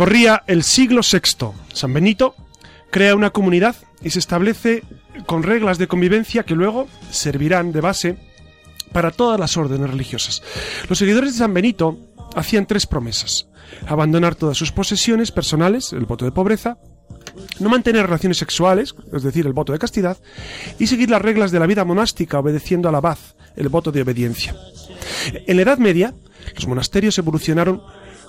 [0.00, 1.48] Corría el siglo VI.
[1.74, 2.34] San Benito
[2.90, 4.82] crea una comunidad y se establece
[5.26, 8.16] con reglas de convivencia que luego servirán de base
[8.92, 10.42] para todas las órdenes religiosas.
[10.88, 11.98] Los seguidores de San Benito
[12.34, 13.48] hacían tres promesas.
[13.88, 16.78] Abandonar todas sus posesiones personales, el voto de pobreza,
[17.58, 20.16] no mantener relaciones sexuales, es decir, el voto de castidad,
[20.78, 23.18] y seguir las reglas de la vida monástica obedeciendo al abad,
[23.54, 24.56] el voto de obediencia.
[25.46, 26.14] En la Edad Media,
[26.54, 27.82] los monasterios evolucionaron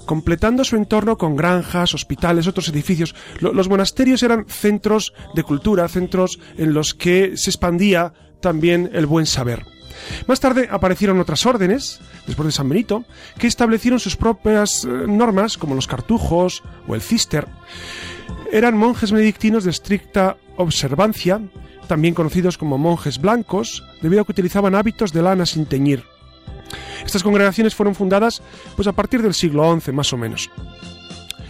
[0.06, 3.16] completando su entorno con granjas, hospitales, otros edificios.
[3.40, 9.26] los monasterios eran centros de cultura, centros en los que se expandía también el buen
[9.26, 9.66] saber.
[10.28, 13.06] Más tarde aparecieron otras órdenes, después de San Benito,
[13.38, 17.48] que establecieron sus propias eh, normas, como los cartujos o el cister.
[18.52, 21.42] Eran monjes benedictinos de estricta observancia,
[21.88, 26.04] también conocidos como monjes blancos, debido a que utilizaban hábitos de lana sin teñir.
[27.06, 28.42] Estas congregaciones fueron fundadas
[28.75, 30.50] pues a partir del siglo XI más o menos.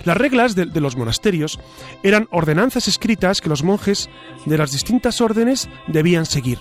[0.04, 1.60] Las reglas de, los monasterios
[2.02, 4.10] eran ordenanzas escritas que los monjes
[4.46, 6.60] de las distintas órdenes debían seguir.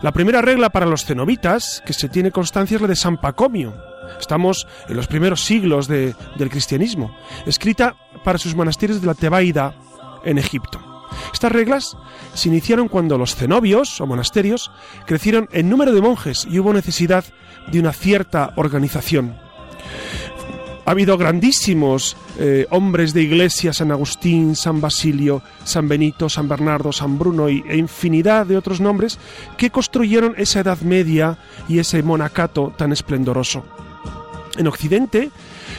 [0.00, 3.74] La primera regla para los cenobitas, que se tiene constancia, es la de San Pacomio.
[4.18, 6.14] Estamos en los primeros siglos del
[6.50, 9.74] cristianismo, escrita para sus monasterios de la Tebaida
[10.24, 10.89] en Egipto.
[11.32, 11.96] Estas reglas
[12.34, 14.70] se iniciaron cuando los cenobios o monasterios
[15.06, 17.24] crecieron en número de monjes y hubo necesidad
[17.70, 19.36] de una cierta organización.
[20.90, 26.90] Ha habido grandísimos eh, hombres de iglesia, San Agustín, San Basilio, San Benito, San Bernardo,
[26.90, 29.18] San Bruno y, infinidad de otros nombres
[29.56, 31.38] que construyeron esa Edad Media
[31.68, 33.62] y ese monacato tan esplendoroso.
[34.56, 35.30] En Occidente,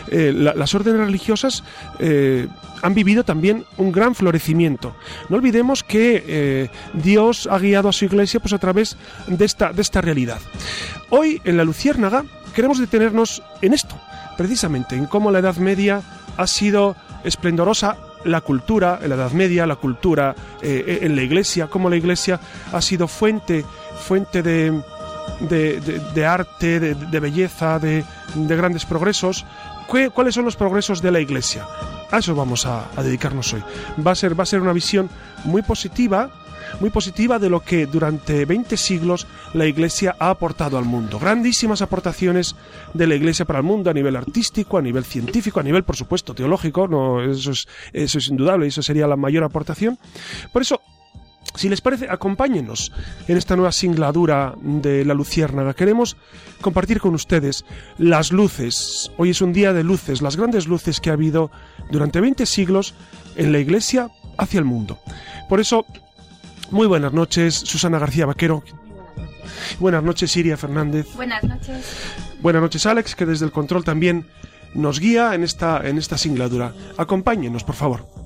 [0.08, 1.64] eh, las órdenes religiosas
[2.00, 2.48] eh,
[2.82, 4.96] han vivido también un gran florecimiento.
[5.30, 8.98] No olvidemos que eh, Dios ha guiado a su iglesia pues, a través
[9.28, 10.40] de esta, de esta realidad.
[11.10, 13.96] Hoy, en la Luciérnaga, queremos detenernos en esto,
[14.38, 16.02] precisamente, en cómo la Edad Media
[16.38, 21.90] ha sido esplendorosa la cultura, en la Edad Media, la cultura en la Iglesia, cómo
[21.90, 22.40] la Iglesia
[22.72, 23.66] ha sido fuente,
[24.06, 24.80] fuente de,
[25.50, 28.04] de, arte, de, belleza, de,
[28.36, 29.46] grandes progresos.
[29.91, 31.68] ¿Cuáles son los progresos de la Iglesia?
[32.12, 33.62] A eso vamos a, dedicarnos hoy.
[34.06, 35.09] Va a, ser, va a ser una visión
[35.44, 36.31] muy positiva,
[36.79, 41.19] muy positiva de lo que durante 20 siglos la Iglesia ha aportado al mundo.
[41.19, 42.56] Grandísimas aportaciones
[42.94, 45.97] de la Iglesia para el mundo a nivel artístico, a nivel científico, a nivel, por
[45.97, 46.88] supuesto, teológico.
[46.88, 50.00] No, eso es, eso es indudable, eso sería la mayor aportación.
[50.53, 50.79] Por eso
[51.56, 52.92] si les parece, acompáñenos
[53.28, 55.74] en esta nueva singladura de la Luciérnaga.
[55.74, 56.18] Queremos
[56.62, 57.66] compartir con ustedes
[57.98, 59.12] las luces.
[59.18, 61.52] Hoy es un día de luces, las grandes luces que ha habido
[61.92, 62.94] durante 20 siglos
[63.36, 65.00] en la Iglesia hacia el mundo.
[65.50, 65.86] Por eso,
[66.72, 68.64] muy buenas noches, Susana García Vaquero.
[69.80, 71.08] Buenas noches, Siria Fernández.
[71.16, 71.86] Buenas noches.
[72.42, 74.28] Buenas noches, Alex, que desde el control también
[74.74, 76.74] nos guía en esta, en esta singladura.
[76.98, 78.21] Acompáñenos, por favor.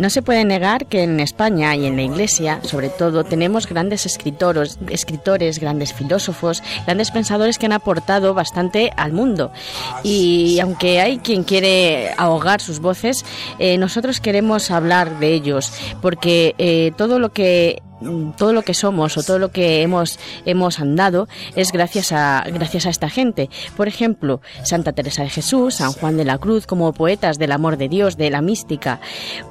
[0.00, 4.06] No se puede negar que en España y en la Iglesia, sobre todo, tenemos grandes
[4.06, 9.52] escritores, escritores, grandes filósofos, grandes pensadores que han aportado bastante al mundo.
[10.02, 13.26] Y aunque hay quien quiere ahogar sus voces,
[13.58, 15.70] eh, nosotros queremos hablar de ellos,
[16.00, 17.82] porque eh, todo lo que
[18.36, 22.86] todo lo que somos o todo lo que hemos, hemos andado es gracias a, gracias
[22.86, 23.50] a esta gente.
[23.76, 27.76] Por ejemplo, Santa Teresa de Jesús, San Juan de la Cruz, como poetas del amor
[27.76, 29.00] de Dios, de la mística.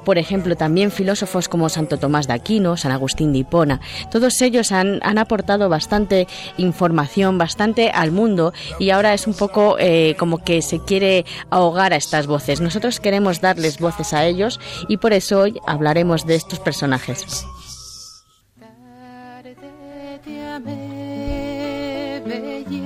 [0.04, 3.80] Por ejemplo, también filósofos como Santo Tomás de Aquino, San Agustín de Hipona.
[4.10, 6.26] Todos ellos han, han aportado bastante
[6.56, 11.92] información, bastante al mundo y ahora es un poco eh, como que se quiere ahogar
[11.92, 12.60] a estas voces.
[12.60, 17.46] Nosotros queremos darles voces a ellos y por eso hoy hablaremos de estos personajes.
[20.30, 22.79] te amé, bellísimo.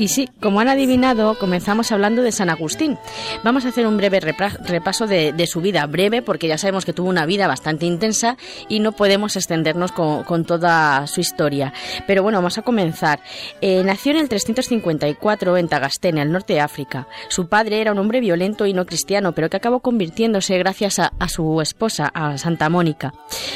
[0.00, 2.96] Y sí, como han adivinado, comenzamos hablando de San Agustín.
[3.44, 7.10] Vamos a hacer un breve repaso de, su vida, breve porque ya sabemos que tuvo
[7.10, 11.74] una vida bastante intensa y no podemos extendernos con, toda su historia.
[12.06, 13.20] Pero bueno, vamos a comenzar.
[13.60, 17.06] Eh, nació en el 354 en Tagastene, al norte de África.
[17.28, 21.12] Su padre era un hombre violento y no cristiano, pero que acabó convirtiéndose gracias a,
[21.18, 23.12] a su esposa, a Santa Mónica.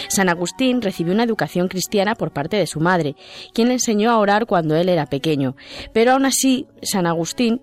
[0.08, 3.17] San Agustín recibió una educación cristiana por parte de su madre,
[3.55, 5.56] quien le enseñó a orar cuando él era pequeño.
[5.94, 6.33] Pero aún así,
[6.82, 7.60] San Agustín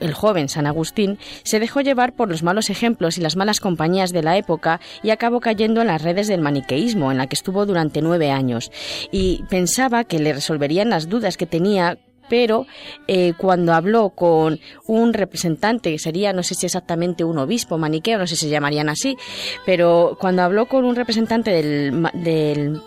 [0.00, 4.12] el joven San Agustín se dejó llevar por los malos ejemplos y las malas compañías
[4.12, 7.66] de la época y acabó cayendo en las redes del maniqueísmo, en la que estuvo
[7.66, 8.70] durante nueve años,
[9.10, 11.98] y pensaba que le resolverían las dudas que tenía
[12.28, 12.66] pero
[13.06, 14.58] eh, cuando habló con
[14.88, 18.50] un representante, que sería, no sé si exactamente un obispo maniqueo, no sé si se
[18.50, 19.16] llamarían así,
[19.64, 22.80] pero cuando habló con un representante del, del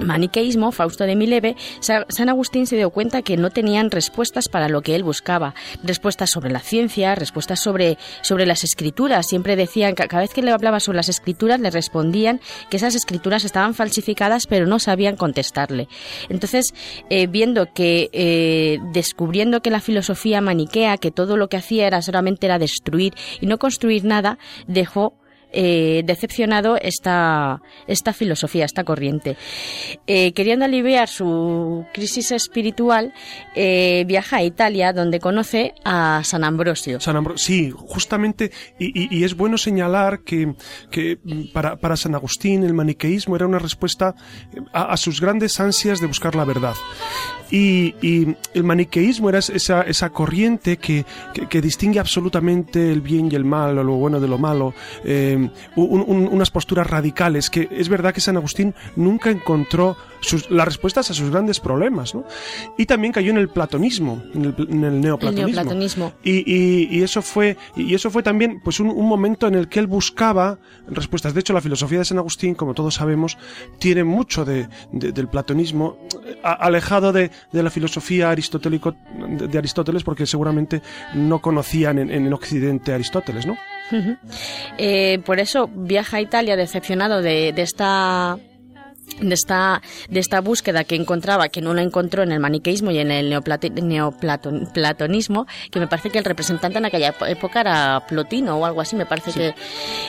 [0.00, 4.82] maniqueísmo, Fausto de Mileve, San Agustín se dio cuenta que no tenían respuestas para lo
[4.82, 9.26] que él buscaba, respuestas sobre la ciencia, respuestas sobre, sobre las escrituras.
[9.26, 12.94] Siempre decían, que cada vez que le hablaba sobre las escrituras, le respondían que esas
[12.94, 15.88] escrituras estaban falsificadas, pero no sabían contestarle.
[16.28, 16.74] Entonces,
[17.10, 22.02] eh, viendo que, eh, descubriendo que la filosofía maniquea, que todo lo que hacía era
[22.02, 25.14] solamente era destruir y no construir nada, dejó
[25.54, 29.36] eh, decepcionado esta, esta filosofía, esta corriente.
[30.06, 33.14] Eh, queriendo aliviar su crisis espiritual,
[33.54, 36.98] eh, viaja a Italia, donde conoce a San Ambrosio.
[36.98, 40.54] San sí, justamente, y, es bueno señalar que,
[40.90, 41.18] que
[41.52, 44.14] para, para, San Agustín el maniqueísmo era una respuesta
[44.72, 46.74] a, sus grandes ansias de buscar la verdad.
[47.50, 47.94] Y,
[48.54, 51.04] el maniqueísmo era esa, esa corriente que,
[51.48, 54.74] que, distingue absolutamente el bien y el mal, o lo bueno de lo malo,
[55.76, 59.96] unas posturas radicales, que es verdad que San Agustín nunca encontró
[60.50, 62.24] las respuestas a sus grandes problemas, ¿no?
[62.78, 66.12] Y también cayó en el platonismo, en el, neoplatonismo.
[66.22, 70.58] Y, eso fue, y eso fue también pues un, momento en el que él buscaba
[70.88, 71.34] respuestas.
[71.34, 73.36] De hecho, la filosofía de San Agustín, como todos sabemos,
[73.78, 75.98] tiene mucho de, del platonismo,
[76.42, 78.96] alejado de, la filosofía aristotélico
[79.28, 80.82] de, Aristóteles, porque seguramente
[81.14, 83.56] no conocían en, en Occidente a Aristóteles, ¿no?
[84.78, 88.38] Eh, por eso viaja a Italia decepcionado de, de esta
[89.20, 92.98] de esta, de esta búsqueda que encontraba, que no la encontró en el maniqueísmo y
[92.98, 98.64] en el neoplatonismo, que me parece que el representante en aquella época era Plotino o
[98.64, 99.54] algo así, me parece que...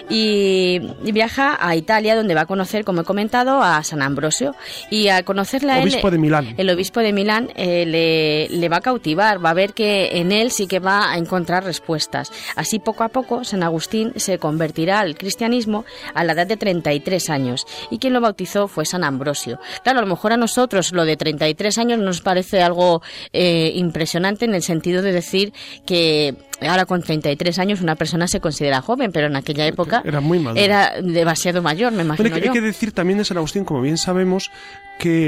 [0.09, 0.81] Y,
[1.15, 4.53] viaja a Italia, donde va a conocer, como he comentado, a San Ambrosio.
[4.91, 6.53] Y a conocerle a obispo de Milán.
[6.57, 10.33] el obispo de Milán eh, le, le va a cautivar, va a ver que en
[10.33, 12.33] él sí que va a encontrar respuestas.
[12.57, 17.29] Así, poco a poco, San Agustín se convertirá al cristianismo a la edad de 33
[17.29, 17.65] años.
[17.89, 19.59] Y quien lo bautizó fue San Ambrosio.
[19.83, 23.01] Claro, a lo mejor a nosotros lo de 33 años nos parece algo
[23.33, 25.53] eh, impresionante en el sentido de decir
[25.85, 30.21] que ahora con 33 años una persona se considera joven, pero en aquella época era,
[30.21, 32.33] muy era demasiado mayor, me imagino.
[32.33, 34.51] hay, que decir también de San Agustín, como bien sabemos,
[34.97, 35.27] que,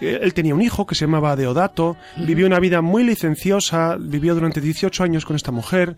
[0.00, 4.60] él tenía un hijo que se llamaba Deodato, vivió una vida muy licenciosa, vivió durante
[4.60, 5.96] 18 años con esta mujer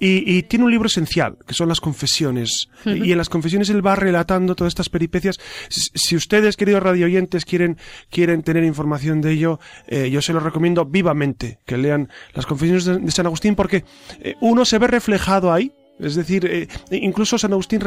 [0.00, 2.68] y, tiene un libro esencial, que son las confesiones.
[2.84, 5.38] Y en las confesiones él va relatando todas estas peripecias.
[5.68, 7.78] Si ustedes, queridos radio oyentes, quieren,
[8.10, 12.84] quieren tener información de ello, eh, yo se lo recomiendo vivamente que lean las confesiones
[12.84, 13.84] de, San Agustín porque
[14.20, 17.80] eh, uno se ve reflejado ahí es decir, eh, incluso San Agustín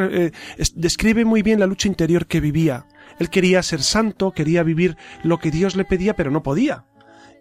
[0.74, 2.86] describe muy bien la lucha interior que vivía
[3.18, 6.84] él quería ser santo, quería vivir lo que Dios le pedía, pero no podía.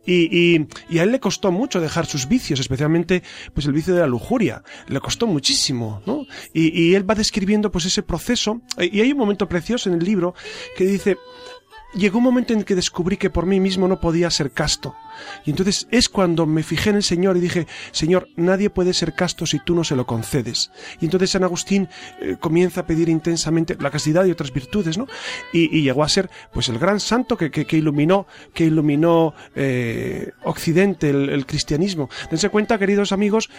[0.08, 0.58] Y,
[1.00, 4.64] a él le costó mucho dejar sus vicios, especialmente pues el vicio de la lujuria.
[4.88, 6.26] Le costó muchísimo, ¿no?
[6.54, 8.62] Y, él va describiendo pues ese proceso.
[8.80, 10.36] Y hay un momento precioso en el libro
[10.78, 11.18] que dice,
[11.96, 14.96] llegó un momento en que descubrí que por mí mismo no podía ser casto.
[15.46, 19.14] Y entonces es cuando me fijé en el Señor y dije, Señor, nadie puede ser
[19.14, 20.72] casto si tú no se lo concedes.
[21.00, 21.88] Y entonces San Agustín
[22.22, 25.08] eh, comienza a pedir intensamente la castidad y otras virtudes, ¿no?
[25.54, 31.10] Y, llegó a ser, pues, el gran santo que, que, iluminó, que iluminó eh, Occidente,
[31.10, 32.10] el, el cristianismo.
[32.30, 33.50] Dense cuenta, queridos amigos,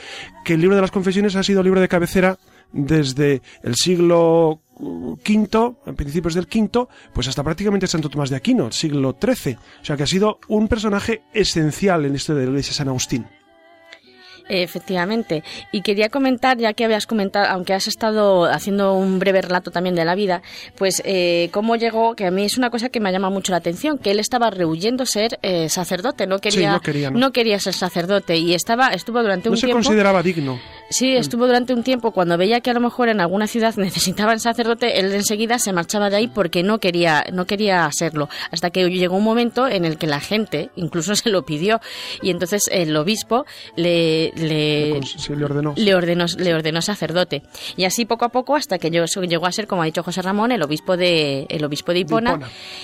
[0.44, 2.38] que el libro de las confesiones ha sido libro de cabecera
[2.72, 8.70] desde el siglo V, en principios del V, pues hasta prácticamente Santo Tomás de Aquino,
[8.72, 9.56] siglo XIII.
[9.82, 12.88] O sea que ha sido un personaje esencial en la historia de la Iglesia San
[12.88, 13.26] Agustín.
[14.48, 15.42] Efectivamente.
[15.72, 19.94] Y quería comentar, ya que habías comentado, aunque has estado haciendo un breve relato también
[19.94, 20.42] de la vida,
[20.76, 23.58] pues eh, cómo llegó, que a mí es una cosa que me llama mucho la
[23.58, 26.80] atención, que él estaba rehuyendo ser eh, sacerdote, no quería,
[27.12, 29.78] no, quería, ser sacerdote y estaba, estuvo durante un tiempo.
[29.78, 30.60] No se consideraba digno.
[30.88, 31.16] Sí, mm.
[31.16, 35.00] estuvo durante un tiempo cuando veía que a lo mejor en alguna ciudad necesitaban sacerdote,
[35.00, 38.28] él enseguida se marchaba de ahí porque no quería, no quería serlo.
[38.50, 41.80] Hasta que llegó un momento en el que la gente incluso se lo pidió
[42.22, 44.92] y entonces el obispo le le,
[45.44, 45.74] ordenó.
[45.76, 47.42] Le, ordenó, le ordenó sacerdote.
[47.76, 50.52] Y así poco a poco hasta que llegó a ser, como ha dicho José Ramón,
[50.52, 52.40] el obispo de, el obispo de Hipona,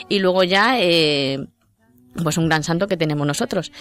[0.09, 1.47] y luego ya eh,
[2.23, 3.73] pues un gran santo que tenemos nosotros.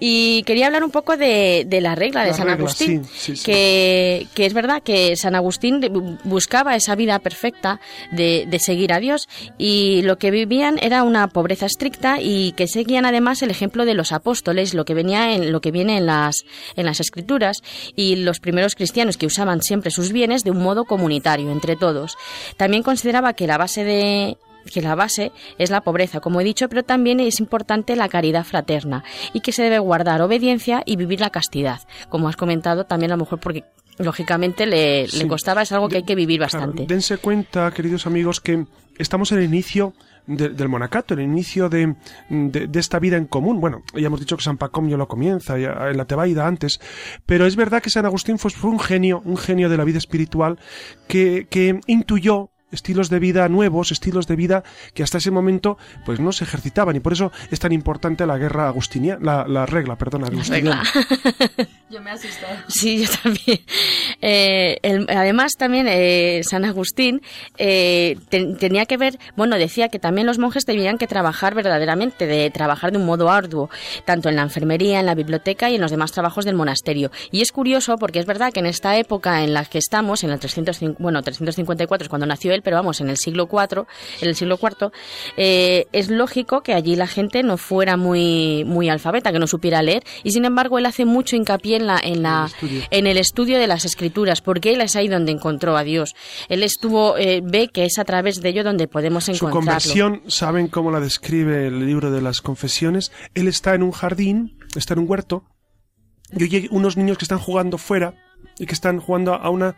[0.00, 3.06] Y quería hablar un poco de, la regla de San Agustín,
[3.44, 5.80] Que, que, es verdad que San Agustín
[6.24, 7.80] buscaba esa vida perfecta
[8.10, 12.66] de, de, seguir a Dios y lo que vivían era una pobreza estricta y que
[12.66, 16.06] seguían además el ejemplo de los apóstoles, lo que venía en lo que viene en
[16.06, 16.44] las
[16.76, 17.62] en las escrituras
[17.94, 22.16] y los primeros cristianos que usaban siempre sus bienes de un modo comunitario entre todos.
[22.56, 24.36] También consideraba que la base de
[24.70, 28.44] que la base es la pobreza, como he dicho, pero también es importante la caridad
[28.44, 33.12] fraterna y que se debe guardar obediencia y vivir la castidad, como has comentado también
[33.12, 33.64] a lo mejor porque
[33.98, 36.86] lógicamente le, costaba, es algo que hay que vivir bastante.
[36.86, 38.64] dense cuenta, queridos amigos, que
[38.96, 39.94] estamos en el inicio
[40.26, 41.94] del monacato, el inicio de,
[42.28, 43.60] de, esta vida en común.
[43.60, 46.80] Bueno, ya hemos dicho que San Pacomio lo comienza, en la Tebaida antes,
[47.24, 49.96] pero es verdad que San Agustín fue, fue un genio, un genio de la vida
[49.96, 50.58] espiritual
[51.08, 54.62] que, que intuyó estilos de vida nuevos, estilos de vida
[54.94, 58.38] que hasta ese momento pues no se ejercitaban y por eso es tan importante la
[58.38, 60.82] guerra agustiniana, la, regla, perdón, agustiniana.
[61.90, 62.54] yo me he asustado.
[62.68, 63.60] Sí, yo también.
[64.20, 67.22] Eh, además también eh, San Agustín
[67.56, 72.50] eh, tenía que ver, bueno, decía que también los monjes tenían que trabajar verdaderamente, de
[72.50, 73.70] trabajar de un modo arduo,
[74.04, 77.10] tanto en la enfermería, en la biblioteca y en los demás trabajos del monasterio.
[77.30, 80.30] Y es curioso porque es verdad que en esta época en la que estamos, en
[80.30, 83.86] el 350, bueno, 354 es cuando nació pero vamos, en el siglo IV,
[84.20, 84.90] en el siglo IV,
[85.36, 89.82] eh, es lógico que allí la gente no fuera muy, muy alfabeta, que no supiera
[89.82, 92.50] leer, y sin embargo él hace mucho hincapié en la, en la,
[92.90, 96.14] el en el estudio de las escrituras, porque él es ahí donde encontró a Dios.
[96.48, 99.60] Él estuvo, eh, ve que es a través de ello donde podemos encontrarlo.
[99.60, 103.12] Su conversión, saben cómo la describe el libro de las confesiones.
[103.34, 105.44] Él está en un jardín, está en un huerto,
[106.36, 108.14] y oye unos niños que están jugando fuera
[108.58, 109.76] y que están jugando a una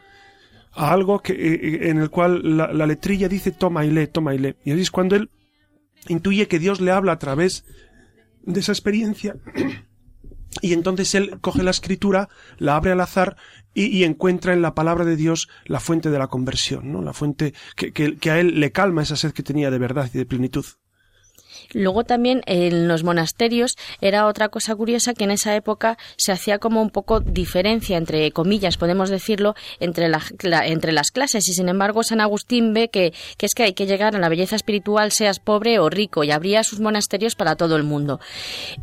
[0.72, 4.34] a algo que, eh, eh, en el cual la, letrilla dice toma y lee, toma
[4.34, 4.56] y lee.
[4.64, 5.30] Y es cuando él
[6.08, 7.64] intuye que Dios le habla a través
[8.42, 9.36] de esa experiencia.
[10.62, 13.36] Y entonces él coge la escritura, la abre al azar
[13.72, 17.02] y, encuentra en la palabra de Dios la fuente de la conversión, ¿no?
[17.02, 20.18] La fuente que, que a él le calma esa sed que tenía de verdad y
[20.18, 20.64] de plenitud.
[21.72, 26.58] Luego también en los monasterios era otra cosa curiosa que en esa época se hacía
[26.58, 30.10] como un poco diferencia entre comillas, podemos decirlo, entre,
[30.64, 33.86] entre las clases y sin embargo San Agustín ve que, que, es que hay que
[33.86, 37.76] llegar a la belleza espiritual seas pobre o rico y abría sus monasterios para todo
[37.76, 38.20] el mundo.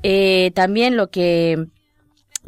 [0.04, 1.68] Eh, también lo que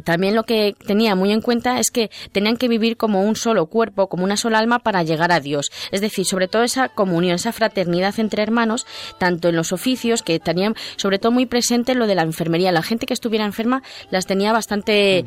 [0.04, 3.66] también lo que tenía muy en cuenta es que tenían que vivir como un solo
[3.66, 5.70] cuerpo, como una sola alma para llegar a Dios.
[5.90, 8.86] Es decir, sobre todo esa comunión, esa fraternidad entre hermanos,
[9.18, 12.72] tanto en los oficios, que tenían sobre todo muy presente lo de la enfermería.
[12.72, 15.24] La gente que estuviera enferma las tenía bastante,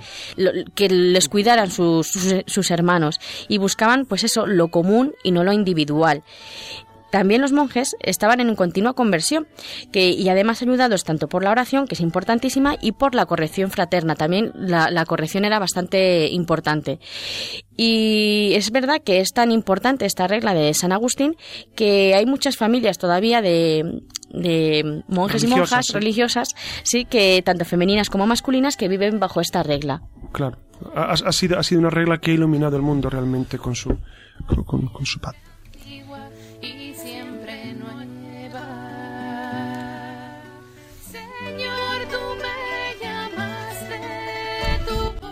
[0.75, 2.11] que les cuidaran sus,
[2.45, 6.23] sus hermanos y buscaban pues eso, lo común y no lo individual.
[7.13, 9.45] También los monjes estaban en continua conversión
[9.91, 13.69] que, y además ayudados tanto por la oración, que es importantísima, y por la corrección
[13.69, 14.15] fraterna.
[14.15, 16.99] También la, corrección era bastante importante.
[17.77, 21.35] Y es verdad que es tan importante esta regla de San Agustín
[21.75, 24.01] que hay muchas familias todavía de,
[25.07, 30.01] monjes y monjas religiosas, sí, que tanto femeninas como masculinas que viven bajo esta regla.
[30.31, 30.57] Claro,
[30.95, 33.99] ha, sido, ha sido una regla que ha iluminado el mundo realmente con su,
[34.65, 35.35] con, con su paz.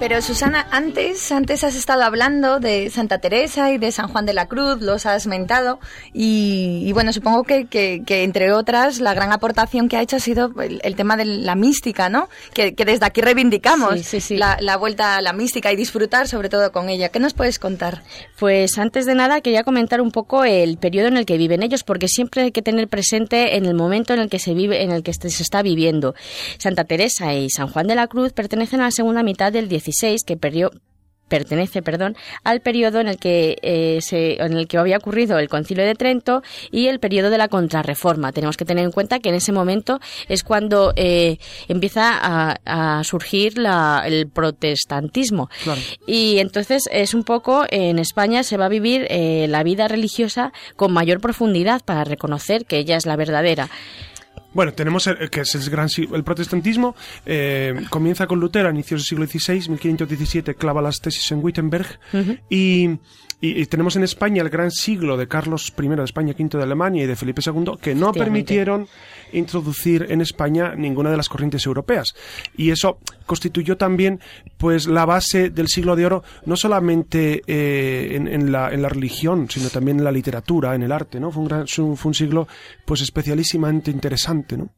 [0.02, 4.34] Pero Susana, antes, antes has estado hablando de Santa Teresa y de San Juan de
[4.34, 5.80] la Cruz, los has mentado,
[6.12, 10.54] y, bueno, supongo que, que, entre otras la gran aportación que ha hecho ha sido
[10.60, 12.30] el, tema de la mística, ¿no?
[12.52, 16.90] Que, desde aquí reivindicamos La, la, vuelta a la mística y disfrutar sobre todo con
[16.90, 17.10] ella.
[17.10, 18.02] ¿Qué nos puedes contar?
[18.40, 21.84] Pues antes de nada quería comentar un poco el periodo en el que viven ellos,
[21.84, 24.90] porque siempre hay que tener presente en el momento en el que se vive, en
[24.90, 26.16] el que se está viviendo.
[26.58, 30.24] Santa Teresa y San Juan de la Cruz pertenecen a la segunda mitad del 16
[30.24, 30.72] que perdió
[31.32, 35.48] pertenece, perdón, al periodo en el que eh, se, en el que había ocurrido el
[35.48, 38.34] Concilio de Trento y el periodo de la Contrarreforma.
[38.34, 41.38] Tenemos que tener en cuenta que en ese momento es cuando eh,
[41.70, 43.54] empieza a, surgir
[44.06, 45.50] el protestantismo.
[46.06, 50.52] Y entonces es un poco en España se va a vivir eh, la vida religiosa
[50.76, 53.70] con mayor profundidad para reconocer que ella es la verdadera.
[54.54, 59.02] Bueno, tenemos el, que es el gran el protestantismo eh, comienza con Lutero a inicios
[59.02, 62.00] del siglo XVI, 1517 clava las tesis en Wittenberg
[62.50, 63.00] y
[63.44, 67.04] y, tenemos en España el gran siglo de Carlos I de España, V de Alemania
[67.04, 68.88] y de Felipe II, que no permitieron
[69.34, 72.14] introducir en España ninguna de las corrientes europeas.
[72.56, 74.20] Y eso constituyó también
[74.58, 79.50] pues la base del siglo de oro, no solamente eh, en, la, en, la, religión,
[79.50, 81.20] sino también en la literatura, en el arte.
[81.20, 81.32] ¿no?
[81.32, 82.48] Fue, un gran, fue un siglo
[82.86, 84.41] pues especialísimamente interesante.
[84.58, 84.70] ¿No?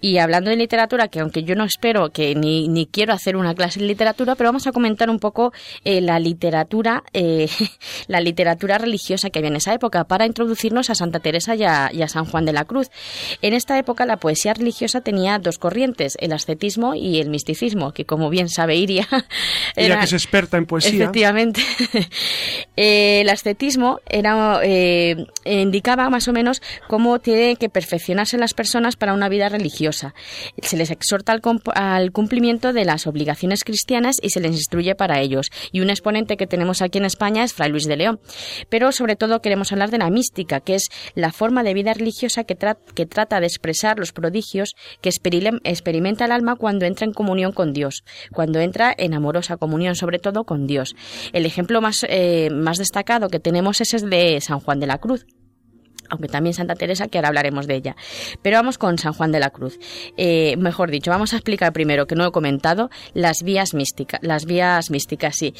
[0.00, 3.54] Y hablando de literatura, que aunque yo no espero que ni, ni quiero hacer una
[3.54, 5.52] clase de literatura, pero vamos a comentar un poco
[5.84, 7.48] eh, la literatura, eh,
[8.08, 12.08] la literatura religiosa que había en esa época para introducirnos a Santa Teresa y a,
[12.08, 12.90] San Juan de la Cruz.
[13.42, 18.04] En esta época la poesía religiosa tenía dos corrientes, el ascetismo y el misticismo, que
[18.04, 19.08] como bien sabe Iria,
[19.76, 21.04] era, que es experta en poesía.
[21.04, 21.60] Efectivamente.
[22.78, 24.60] Eh, el ascetismo era,
[25.44, 30.14] indicaba más o menos cómo tiene que perfeccionarse las personas para una vida religiosa.
[30.62, 31.36] Se les exhorta
[31.74, 35.50] al, cumplimiento de las obligaciones cristianas y se les instruye para ellos.
[35.72, 38.20] Y un exponente que tenemos aquí en España es Fray Luis de León.
[38.68, 42.44] Pero sobre todo queremos hablar de la mística, que es la forma de vida religiosa
[42.44, 42.56] que,
[42.94, 47.72] que trata de expresar los prodigios que experimenta el alma cuando entra en comunión con
[47.72, 50.94] Dios, cuando entra en amorosa comunión sobre todo con Dios.
[51.32, 54.98] El ejemplo más, eh, más destacado que tenemos es el de San Juan de la
[54.98, 55.26] Cruz
[56.10, 57.96] aunque también Santa Teresa, que ahora hablaremos de ella.
[58.42, 59.78] Pero vamos con San Juan de la Cruz.
[60.16, 64.20] Eh, mejor dicho, vamos a explicar primero, que no he comentado, las vías místicas.
[64.22, 65.54] Las vías místicas, sí.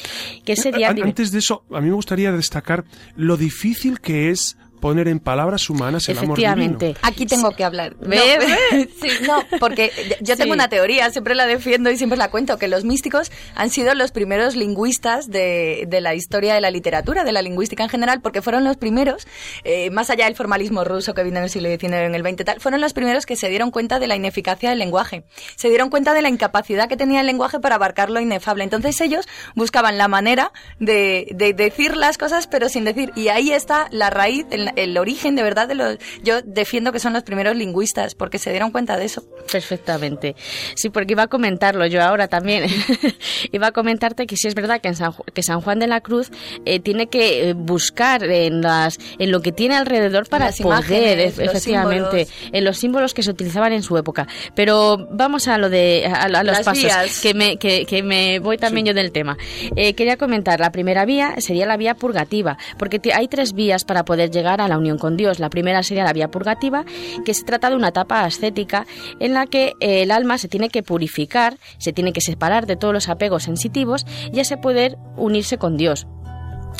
[0.45, 0.89] Que sería...
[0.89, 5.69] Antes de eso, a mí me gustaría destacar lo difícil que es poner en palabras
[5.69, 6.77] humanas el amor divino.
[7.01, 7.95] Aquí tengo que hablar.
[7.99, 12.83] No, porque yo tengo una teoría, siempre la defiendo y siempre la cuento, que los
[12.83, 17.41] místicos han sido los primeros lingüistas de, de la historia de la literatura, de la
[17.41, 19.27] lingüística en general, porque fueron los primeros,
[19.63, 22.45] eh, más allá del formalismo ruso que vino en el siglo XIX, en el XX
[22.45, 25.23] tal, fueron los primeros que se dieron cuenta de la ineficacia del lenguaje.
[25.55, 28.63] Se dieron cuenta de la incapacidad que tenía el lenguaje para abarcar lo inefable.
[28.63, 33.11] Entonces ellos buscaban la manera de, de decir las cosas, pero sin decir.
[33.15, 34.66] Y ahí está la raíz, el,
[34.97, 35.97] origen de verdad de los...
[36.23, 39.23] Yo defiendo que son los primeros lingüistas porque se dieron cuenta de eso.
[39.51, 40.35] Perfectamente.
[40.75, 42.65] Sí, porque iba a comentarlo yo ahora también.
[43.51, 46.01] iba a comentarte que sí es verdad que, en San, que San Juan de la
[46.01, 46.31] Cruz
[46.65, 51.19] eh, tiene que eh, buscar en, las, en lo que tiene alrededor para las poder,
[51.19, 54.27] efectivamente, en los símbolos que se utilizaban en su época.
[54.55, 58.85] Pero vamos a lo de a, los pasos, que me, que, que, me voy también
[58.87, 59.37] yo del tema.
[59.75, 64.05] Eh, quería comentar, la primera vía sería la vía purgativa, porque hay tres vías para
[64.05, 65.39] poder llegar a la unión con Dios.
[65.39, 66.85] La primera sería la vía purgativa,
[67.25, 68.85] que se trata de una etapa ascética
[69.19, 72.75] en la que eh, el alma se tiene que purificar, se tiene que separar de
[72.75, 76.07] todos los apegos sensitivos y se poder unirse con Dios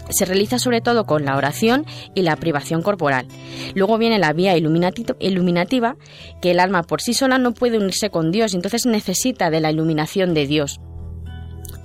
[0.09, 1.85] se realiza sobre todo con la oración
[2.15, 3.27] y la privación corporal.
[3.75, 5.97] Luego viene la vía iluminativa,
[6.41, 9.71] que el alma por sí sola no puede unirse con Dios, entonces necesita de la
[9.71, 10.79] iluminación de Dios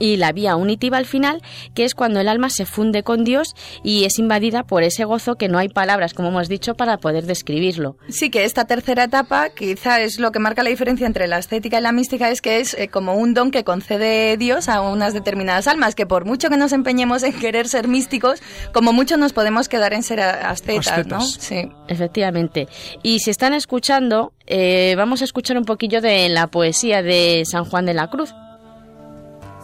[0.03, 1.41] y la vía unitiva al final,
[1.75, 5.37] que es cuando el alma se funde con Dios y es invadida por ese gozo
[5.37, 7.97] que no hay palabras, como hemos dicho, para poder describirlo.
[8.09, 11.79] Sí, que esta tercera etapa quizá es lo que marca la diferencia entre la estética
[11.79, 15.15] y la mística, es que es eh, como un don que concede Dios a unas
[15.15, 19.33] determinadas almas, que por mucho que nos empeñemos en querer ser místicos, como mucho nos
[19.33, 21.21] podemos quedar en ser ascetas, ¿no?
[21.21, 21.71] Sí.
[21.87, 22.67] Efectivamente.
[23.05, 27.65] Y si están escuchando, eh, vamos a escuchar un poquillo de la poesía de San
[27.65, 28.35] Juan de la Cruz.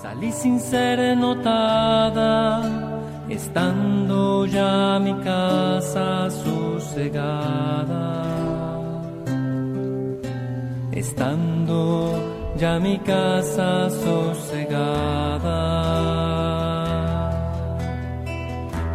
[0.02, 2.62] Salí sin ser notada,
[3.28, 8.14] estando ya mi casa sosegada.
[10.92, 12.12] Estando
[12.56, 15.58] ya mi casa sosegada.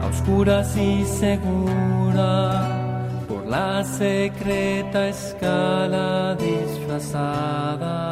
[0.02, 2.62] A oscuras y segura
[3.28, 8.04] por la secreta escala disfrazada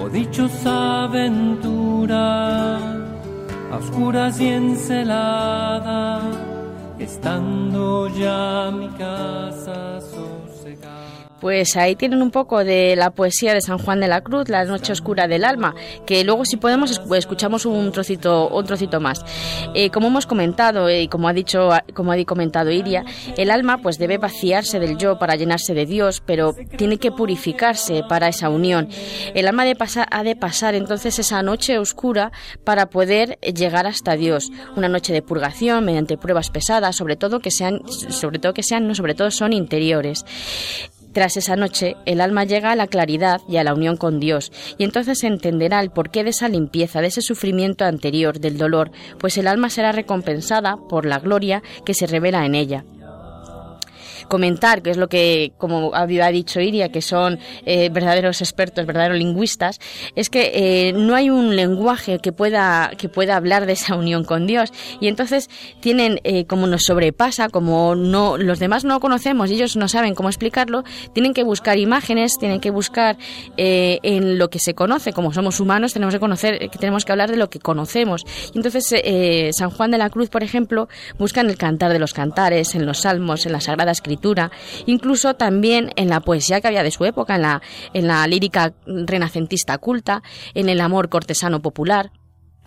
[0.00, 2.78] o dichosa aventura,
[3.72, 6.20] a oscuras y encelada,
[6.98, 10.00] estando ya mi casa
[11.40, 14.64] pues ahí tienen un poco de la poesía de San Juan de la Cruz, La
[14.64, 15.74] noche oscura del alma,
[16.06, 19.24] que luego si podemos escuchamos un trocito, un trocito más.
[19.74, 23.04] Eh, como hemos comentado y como ha dicho, como ha comentado Iria,
[23.36, 28.02] el alma pues debe vaciarse del yo para llenarse de Dios, pero tiene que purificarse
[28.08, 28.88] para esa unión.
[29.34, 32.32] El alma de pasar, ha de pasar entonces esa noche oscura
[32.64, 34.50] para poder llegar hasta Dios.
[34.76, 38.86] Una noche de purgación mediante pruebas pesadas, sobre todo que sean, sobre todo que sean,
[38.86, 40.24] no sobre todo son interiores.
[41.18, 44.52] Tras esa noche, el alma llega a la claridad y a la unión con Dios,
[44.78, 49.36] y entonces entenderá el porqué de esa limpieza, de ese sufrimiento anterior, del dolor, pues
[49.36, 52.84] el alma será recompensada por la gloria que se revela en ella
[54.28, 59.18] comentar, que es lo que, como había dicho Iria, que son eh, verdaderos expertos, verdaderos
[59.18, 59.80] lingüistas,
[60.14, 64.24] es que eh, no hay un lenguaje que pueda, que pueda hablar de esa unión
[64.24, 64.72] con Dios.
[65.00, 65.48] Y entonces
[65.80, 70.14] tienen, eh, como nos sobrepasa, como no, los demás no conocemos y ellos no saben
[70.14, 73.16] cómo explicarlo, tienen que buscar imágenes, tienen que buscar
[73.56, 77.36] en lo que se conoce, como somos humanos, tenemos que conocer, tenemos que hablar de
[77.36, 78.24] lo que conocemos.
[78.52, 78.94] Y entonces
[79.56, 80.88] San Juan de la Cruz, por ejemplo,
[81.18, 84.17] busca en el cantar de los cantares, en los salmos, en la Sagrada Escritura,
[84.86, 88.74] incluso también en la poesía que había de su época, en la, en la lírica
[88.86, 90.22] renacentista culta,
[90.54, 92.10] en el amor cortesano popular.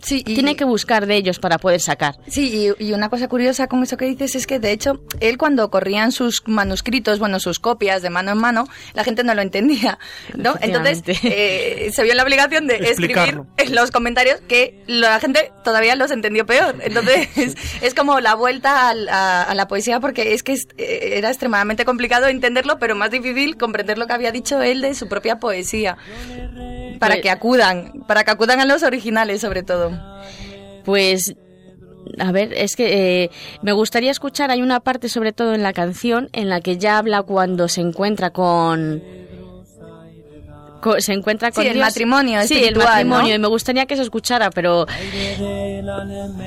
[0.01, 2.17] Sí, Tiene que buscar de ellos para poder sacar.
[2.27, 5.69] Sí, y, una cosa curiosa con eso que dices es que, de hecho, él cuando
[5.69, 9.99] corrían sus manuscritos, bueno, sus copias de mano en mano, la gente no lo entendía,
[10.35, 10.55] ¿no?
[10.61, 15.95] Entonces, eh, se vio la obligación de escribir en los comentarios que la gente todavía
[15.95, 16.75] los entendió peor.
[16.81, 22.27] Entonces, es como la vuelta a, la poesía porque es que eh, era extremadamente complicado
[22.27, 25.97] entenderlo, pero más difícil comprender lo que había dicho él de su propia poesía
[26.99, 29.90] para que acudan, para que acudan a los originales sobre todo.
[30.83, 31.35] Pues
[32.19, 35.73] a ver, es que eh, me gustaría escuchar, hay una parte sobre todo en la
[35.73, 39.03] canción en la que ya habla cuando se encuentra con...
[40.97, 44.49] se encuentra con sí, el matrimonio sí el matrimonio y me gustaría que se escuchara
[44.49, 44.87] pero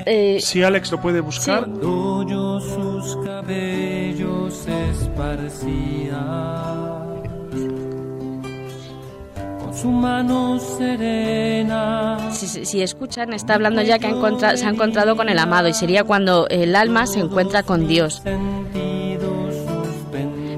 [0.07, 1.69] eh, si Alex lo puede buscar.
[1.71, 4.67] sus cabellos
[9.81, 12.31] su mano serena.
[12.33, 14.09] Si, escuchan, está hablando ya que
[14.57, 18.23] se ha encontrado con el amado y sería cuando el alma se encuentra con Dios.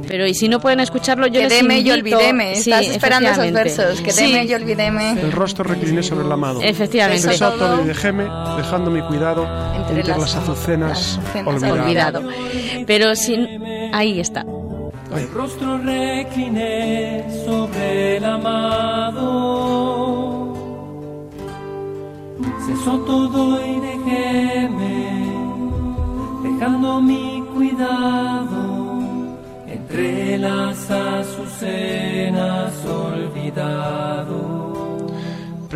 [0.09, 1.89] Pero y si no pueden escucharlo, yo les invito...
[1.89, 2.53] y olvideme.
[2.53, 4.01] Estás esperando esos versos.
[4.01, 4.39] Que sí.
[4.47, 5.21] y olvideme.
[5.21, 6.61] El rostro recliné sobre el amado.
[6.63, 7.27] Efectivamente.
[7.27, 8.25] Exacto, y dejéme,
[8.57, 12.23] dejando mi cuidado entre, las, azucenas, olvidado.
[12.87, 13.63] Pero sin...
[13.93, 14.45] Ahí está.
[15.17, 19.25] El rostro recliné sobre el amado.
[22.67, 25.31] Cesó todo y dejéme,
[26.43, 29.01] dejando mi cuidado
[29.67, 34.66] entre las azucenas olvidado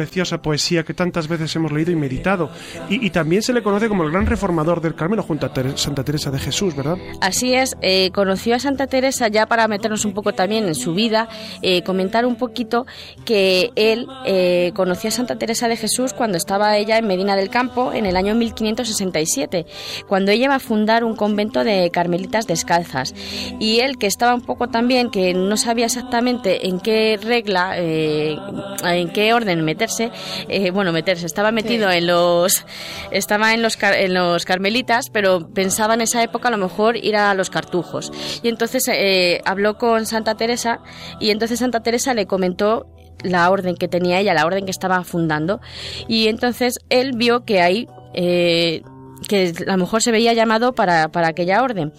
[0.00, 2.48] preciosa poesía que tantas veces hemos leído y meditado.
[2.88, 6.30] Y, también se le conoce como el gran reformador del Carmelo junto a Santa Teresa
[6.30, 6.96] de Jesús, ¿verdad?
[7.20, 10.94] Así es, eh, conoció a Santa Teresa ya para meternos un poco también en su
[10.94, 11.28] vida,
[11.60, 12.86] eh, comentar un poquito
[13.26, 17.50] que él eh, conoció a Santa Teresa de Jesús cuando estaba ella en Medina del
[17.50, 19.66] Campo en el año 1567,
[20.08, 23.14] cuando ella iba a fundar un convento de carmelitas descalzas.
[23.58, 29.10] Y él, que estaba un poco también, que no sabía exactamente en qué regla, en
[29.12, 29.62] qué orden
[29.98, 32.64] eh, bueno, meterse, estaba metido en los,
[33.11, 37.16] estaba en los, en los carmelitas, pero pensaba en esa época a lo mejor ir
[37.16, 38.12] a los cartujos.
[38.42, 40.81] Y entonces eh, habló con Santa Teresa
[41.18, 42.87] y entonces Santa Teresa le comentó
[43.22, 45.61] la orden que tenía ella, la orden que estaba fundando.
[46.09, 48.83] Y entonces él vio que ahí eh,
[49.29, 51.92] que a lo mejor se veía llamado para, para aquella orden.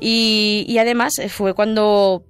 [0.00, 2.24] Y, y, además fue cuando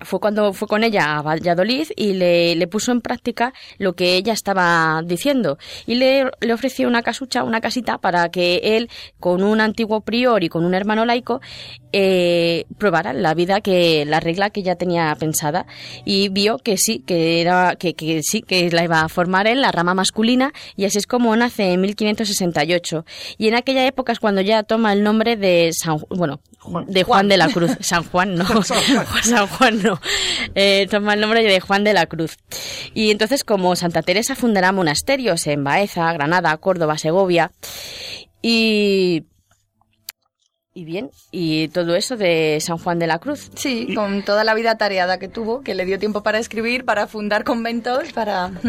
[0.00, 4.16] fue cuando fue con ella a Valladolid y le, le, puso en práctica lo que
[4.16, 5.58] ella estaba diciendo.
[5.86, 10.42] Y le, le, ofreció una casucha, una casita para que él, con un antiguo prior
[10.44, 11.40] y con un hermano laico,
[11.92, 15.66] eh, probara la vida que la regla que ya tenía pensada.
[16.04, 19.60] Y vio que sí, que era que, que sí, que la iba a formar en
[19.60, 23.04] la rama masculina y así es como nace en 1568
[23.38, 26.40] y en aquella época es cuando ya toma el nombre de San, bueno,
[26.86, 28.44] de Juan, de la Cruz, San Juan no,
[29.22, 29.82] San Juan.
[29.82, 30.00] No,
[30.54, 32.36] eh, toma el nombre de Juan de la Cruz.
[32.94, 37.50] Y entonces como Santa Teresa fundará monasterios en Baeza, Granada, Córdoba, Segovia
[38.42, 39.24] y
[40.72, 43.50] Y bien, y todo eso de San Juan de la Cruz.
[43.54, 47.06] Sí, con toda la vida tareada que tuvo, que le dio tiempo para escribir, para
[47.06, 48.50] fundar conventos, para...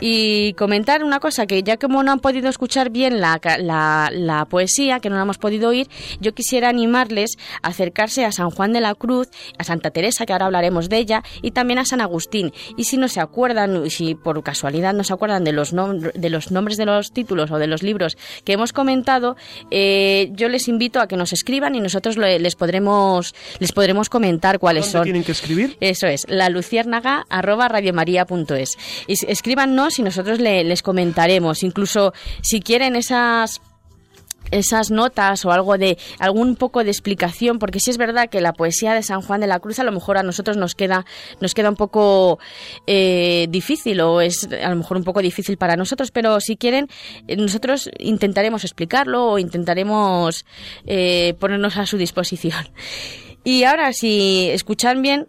[0.00, 5.00] Y comentar una cosa, que ya como no han podido escuchar bien la, la, poesía,
[5.00, 5.88] que no la hemos podido oír,
[6.20, 9.28] yo quisiera animarles a acercarse a San Juan de la Cruz,
[9.58, 12.52] a Santa Teresa, que ahora hablaremos de ella, y también a San Agustín.
[12.76, 16.50] Y si no se acuerdan, si por casualidad no se acuerdan de los, de los
[16.50, 19.36] nombres de los títulos o de los libros que hemos comentado,
[19.70, 24.58] eh, yo les invito a que nos escriban y nosotros les podremos les podremos comentar
[24.58, 25.04] cuáles son.
[25.04, 25.76] tienen que escribir?
[25.80, 28.76] Eso es, la luciérnaga arroba radiomaria.es.
[29.06, 31.62] Y escríbanos y nosotros les comentaremos.
[31.62, 33.60] Incluso si quieren esas
[34.50, 38.52] esas notas o algo de algún poco de explicación porque si es verdad que la
[38.52, 41.04] poesía de San Juan de la Cruz a lo mejor a nosotros nos queda
[41.40, 42.38] nos queda un poco
[42.86, 46.88] eh, difícil o es a lo mejor un poco difícil para nosotros pero si quieren
[47.26, 50.44] eh, nosotros intentaremos explicarlo o intentaremos
[50.86, 52.68] eh, ponernos a su disposición
[53.44, 55.26] y ahora si escuchan bien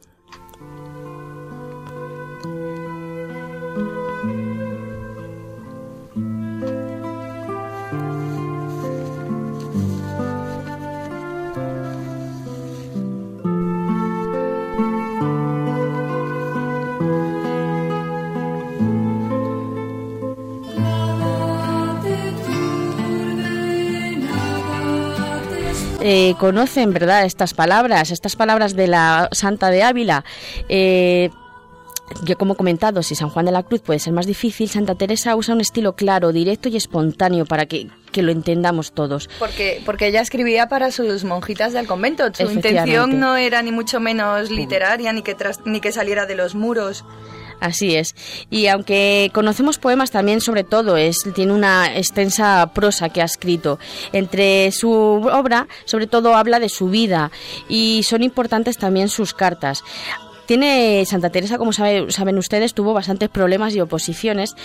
[26.10, 30.24] eh, conocen, ¿verdad?, estas palabras, estas palabras de la Santa de Ávila.
[30.70, 31.32] Eh,
[32.24, 34.96] yo como he comentado, si San Juan de la Cruz puede ser más difícil, Santa
[34.96, 39.30] Teresa usa un estilo claro, directo y espontáneo para que, lo entendamos todos.
[39.38, 42.34] Porque, porque ella escribía para sus monjitas del convento.
[42.34, 46.56] Su intención no era ni mucho menos literaria, ni que, ni que saliera de los
[46.56, 47.04] muros.
[47.60, 48.15] Así es.
[48.50, 53.80] Y aunque conocemos poemas también, sobre todo, es, tiene una extensa prosa que ha escrito.
[54.13, 57.32] Entre su obra, sobre todo, habla de su vida
[57.67, 59.84] y son importantes también sus cartas.
[60.48, 64.56] Tiene Santa Teresa, como saben ustedes, tuvo bastantes problemas y oposiciones,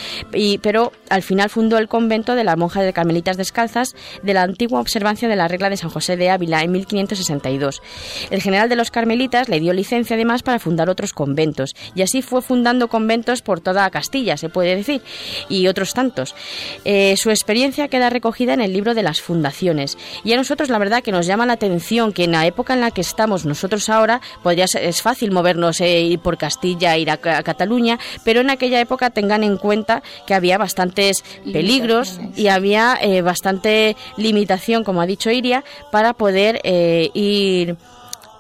[0.62, 4.81] pero al final fundó el convento de la monja de Carmelitas Descalzas de la antigua
[4.81, 7.83] observancia de la regla de San José de Ávila en 1562.
[8.31, 12.23] El general de los Carmelitas le dio licencia además para fundar otros conventos, y así
[12.23, 15.03] fue fundando conventos por toda Castilla, se puede decir,
[15.49, 16.37] y otros tantos.
[16.85, 20.79] Eh, su experiencia queda recogida en el libro de las fundaciones, y a nosotros la
[20.79, 23.88] verdad que nos llama la atención que en la época en la que estamos nosotros
[23.88, 28.80] ahora, podría ser, es fácil movernos ir por Castilla, ir a, Cataluña, pero en aquella
[28.80, 35.06] época tengan en cuenta que había bastantes peligros y había eh, bastante limitación, como ha
[35.06, 37.76] dicho Iria, para poder eh, ir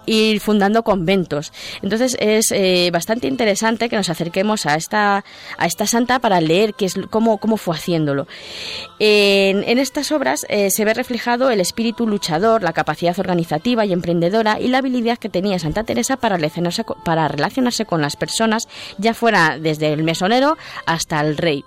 [0.06, 1.52] ir fundando conventos.
[1.82, 5.24] Entonces es eh, bastante interesante que nos acerquemos a esta,
[5.58, 8.26] a esta santa para leer qué es, cómo, cómo fue haciéndolo.
[8.98, 14.60] En, estas obras eh, se ve reflejado el espíritu luchador, la capacidad organizativa y emprendedora
[14.60, 19.14] y la habilidad que tenía Santa Teresa para relacionarse, para relacionarse con las personas, ya
[19.14, 21.64] fuera desde el mesonero hasta el rey.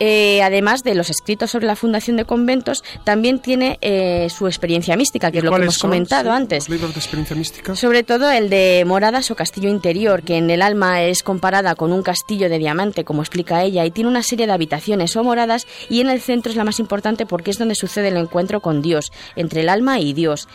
[0.00, 4.96] Eh, además de los escritos sobre la fundación de conventos, también tiene eh, su experiencia
[4.96, 6.68] mística, que es lo que hemos comentado antes.
[6.68, 7.76] libros de experiencia mística?
[7.76, 11.92] Sobre todo el de Moradas o Castillo Interior, que en el alma es comparada con
[11.92, 15.66] un castillo de diamante, como explica ella, y tiene una serie de habitaciones o moradas,
[15.88, 18.82] y en el centro es la más importante porque es donde sucede el encuentro con
[18.82, 20.48] Dios, entre el alma y Dios.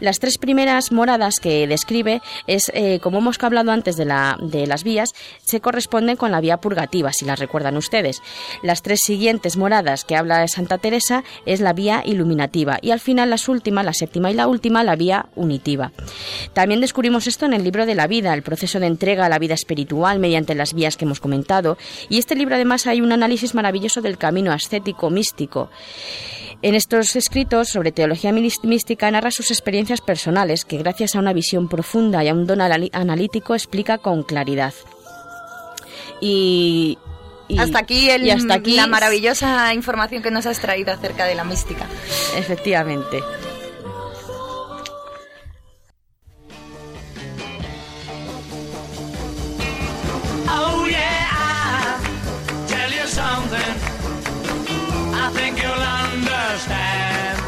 [0.00, 4.66] Las tres primeras moradas que describe es, eh, como hemos hablado antes de, la, de
[4.66, 8.22] las vías, se corresponden con la vía purgativa, si las recuerdan ustedes.
[8.62, 13.00] Las tres siguientes moradas que habla de Santa Teresa es la vía iluminativa y al
[13.00, 15.90] final las últimas, la séptima y la última, la vía unitiva.
[16.52, 19.40] También descubrimos esto en el libro de la vida, el proceso de entrega a la
[19.40, 21.76] vida espiritual mediante las vías que hemos comentado
[22.08, 25.68] y este libro además hay un análisis maravilloso del camino ascético místico.
[26.62, 31.68] En estos escritos sobre teología mística narra sus experiencias personales que gracias a una visión
[31.68, 34.74] profunda y a un don analítico explica con claridad.
[36.20, 36.98] Y,
[37.58, 41.44] hasta aquí, el, hasta aquí la maravillosa información que nos has traído acerca de la
[41.44, 41.86] mística.
[42.36, 43.20] Efectivamente.
[50.48, 51.98] Oh yeah,
[52.66, 53.74] tell you something.
[55.14, 57.38] I think you'll understand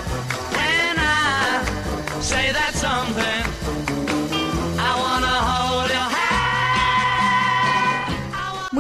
[0.57, 3.68] when I say that something.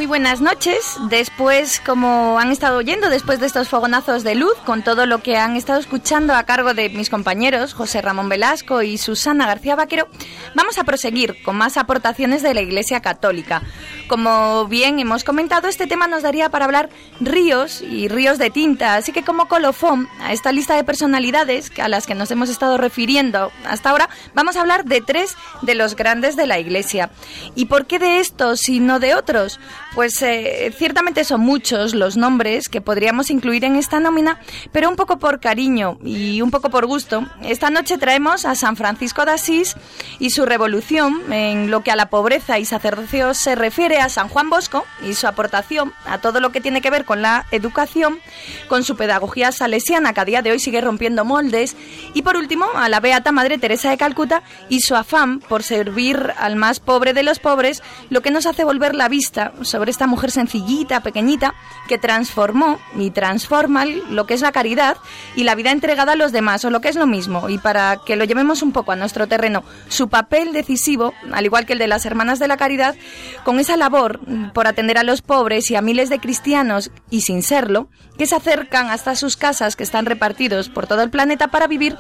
[0.08, 0.96] Buenas noches.
[1.10, 5.36] Después, como han estado oyendo, después de estos fogonazos de luz, con todo lo que
[5.36, 10.08] han estado escuchando a cargo de mis compañeros José Ramón Velasco y Susana García Vaquero,
[10.54, 13.62] vamos a proseguir con más aportaciones de la Iglesia Católica.
[14.08, 16.88] Como bien hemos comentado, este tema nos daría para hablar
[17.20, 21.88] ríos y ríos de tinta, así que como colofón a esta lista de personalidades a
[21.88, 25.96] las que nos hemos estado refiriendo hasta ahora, vamos a hablar de tres de los
[25.96, 27.10] grandes de la Iglesia.
[27.54, 29.60] ¿Y por qué de estos y no de otros?
[29.98, 34.38] Pues eh, ciertamente son muchos los nombres que podríamos incluir en esta nómina,
[34.70, 38.76] pero un poco por cariño y un poco por gusto, esta noche traemos a San
[38.76, 39.74] Francisco de Asís
[40.20, 44.28] y su revolución en lo que a la pobreza y sacerdocio se refiere a San
[44.28, 48.20] Juan Bosco y su aportación a todo lo que tiene que ver con la educación,
[48.68, 51.76] con su pedagogía salesiana que a día de hoy sigue rompiendo moldes,
[52.14, 56.34] y por último a la Beata Madre Teresa de Calcuta y su afán por servir
[56.38, 60.06] al más pobre de los pobres, lo que nos hace volver la vista sobre esta
[60.06, 61.54] mujer sencillita, pequeñita,
[61.88, 64.96] que transformó y transforma lo que es la caridad
[65.36, 67.98] y la vida entregada a los demás, o lo que es lo mismo, y para
[68.04, 71.78] que lo llevemos un poco a nuestro terreno, su papel decisivo, al igual que el
[71.78, 72.96] de las Hermanas de la Caridad,
[73.44, 74.20] con esa labor
[74.52, 78.34] por atender a los pobres y a miles de cristianos, y sin serlo, que se
[78.34, 81.96] acercan hasta sus casas que están repartidos por todo el planeta para vivir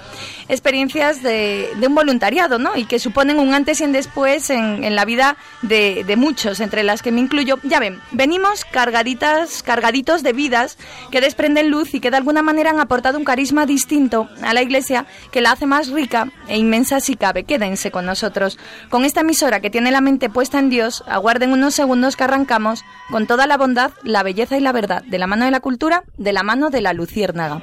[0.48, 2.76] experiencias de, un voluntariado, ¿no?
[2.76, 6.82] Y que suponen un antes y un después en, la vida de, de, muchos, entre
[6.82, 7.58] las que me incluyo.
[7.62, 10.76] Ya ven, venimos cargaditas, cargaditos de vidas
[11.10, 14.62] que desprenden luz y que de alguna manera han aportado un carisma distinto a la
[14.62, 17.44] Iglesia que la hace más rica e inmensa si cabe.
[17.44, 18.58] Quédense con nosotros.
[18.90, 22.84] Con esta emisora que tiene la mente puesta en Dios, aguarden unos segundos que arrancamos
[23.10, 26.04] con toda la bondad, la belleza y la verdad, de la mano de la cultura,
[26.16, 27.62] de la mano de la luciérnaga.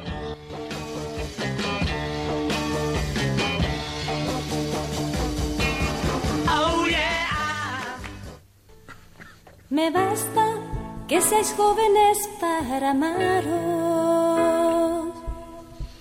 [9.69, 10.45] Me basta
[11.08, 13.55] que seáis jóvenes para amaros.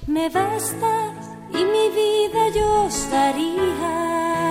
[0.07, 1.13] Me basta
[1.51, 4.44] y mi vida yo daría.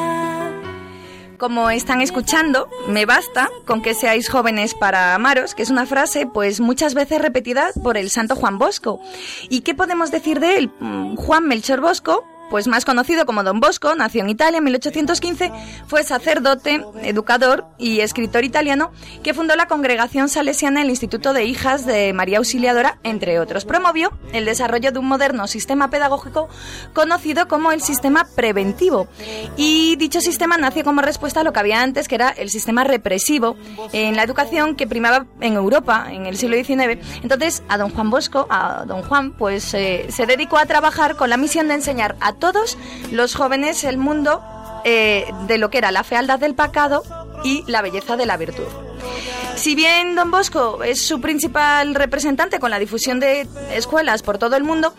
[1.44, 6.26] Como están escuchando, me basta con que seáis jóvenes para amaros, que es una frase
[6.26, 9.02] pues muchas veces repetida por el santo Juan Bosco.
[9.50, 10.72] ¿Y qué podemos decir de él?
[10.80, 15.52] Mm, Juan Melchor Bosco pues más conocido como Don Bosco, nació en Italia en 1815,
[15.88, 18.92] fue sacerdote, educador y escritor italiano
[19.24, 23.66] que fundó la congregación salesiana el Instituto de Hijas de María Auxiliadora, entre otros.
[23.66, 26.50] Promovió el desarrollo de un moderno sistema pedagógico
[26.94, 29.08] conocido como el sistema preventivo.
[29.58, 32.84] Y dicho sistema nació como respuesta a lo que había antes, que era el sistema
[32.84, 33.56] represivo
[33.92, 37.00] en la educación que primaba en Europa en el siglo XIX.
[37.22, 41.30] Entonces, a don Juan Bosco, a don Juan, pues eh, se dedicó a trabajar con
[41.30, 42.78] la misión de enseñar a todos
[43.12, 44.42] los jóvenes el mundo
[44.86, 47.04] eh, de lo que era la fealdad del pecado
[47.44, 48.68] y la belleza de la virtud.
[49.56, 54.56] Si bien Don Bosco es su principal representante con la difusión de escuelas por todo
[54.56, 54.94] el mundo,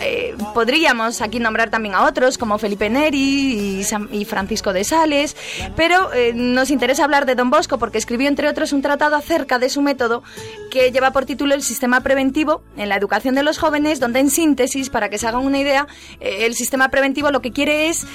[0.00, 5.36] eh, podríamos aquí nombrar también a otros como Felipe Neri y, Francisco de Sales,
[5.76, 9.58] pero eh, nos interesa hablar de Don Bosco porque escribió entre otros un tratado acerca
[9.58, 10.22] de su método
[10.70, 14.30] que lleva por título El sistema preventivo en la educación de los jóvenes, donde en
[14.30, 15.86] síntesis, para que se hagan una idea,
[16.20, 18.06] eh, el sistema preventivo lo que quiere es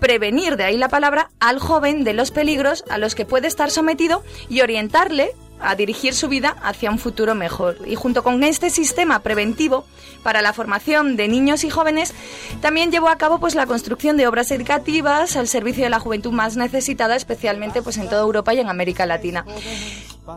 [0.00, 3.70] prevenir, de ahí la palabra, al joven de los peligros a los que puede estar
[3.70, 5.27] sometido y orientarle
[5.60, 7.78] a dirigir su vida hacia un futuro mejor.
[7.86, 9.84] Y junto con este sistema preventivo
[10.22, 12.14] para la formación de niños y jóvenes,
[12.60, 16.32] también llevó a cabo pues la construcción de obras educativas al servicio de la juventud
[16.32, 19.44] más necesitada, especialmente pues en toda Europa y en América Latina.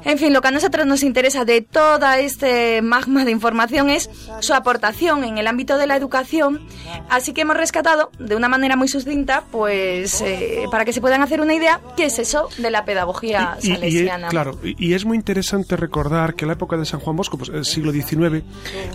[0.03, 4.09] En fin, lo que a nosotros nos interesa de toda este magma de información es
[4.39, 6.61] su aportación en el ámbito de la educación,
[7.09, 11.21] así que hemos rescatado de una manera muy sucinta, pues eh, para que se puedan
[11.21, 14.29] hacer una idea, qué es eso de la pedagogía salesiana.
[14.29, 17.65] claro, y es muy interesante recordar que la época de San Juan Bosco, pues el
[17.65, 18.43] siglo XIX,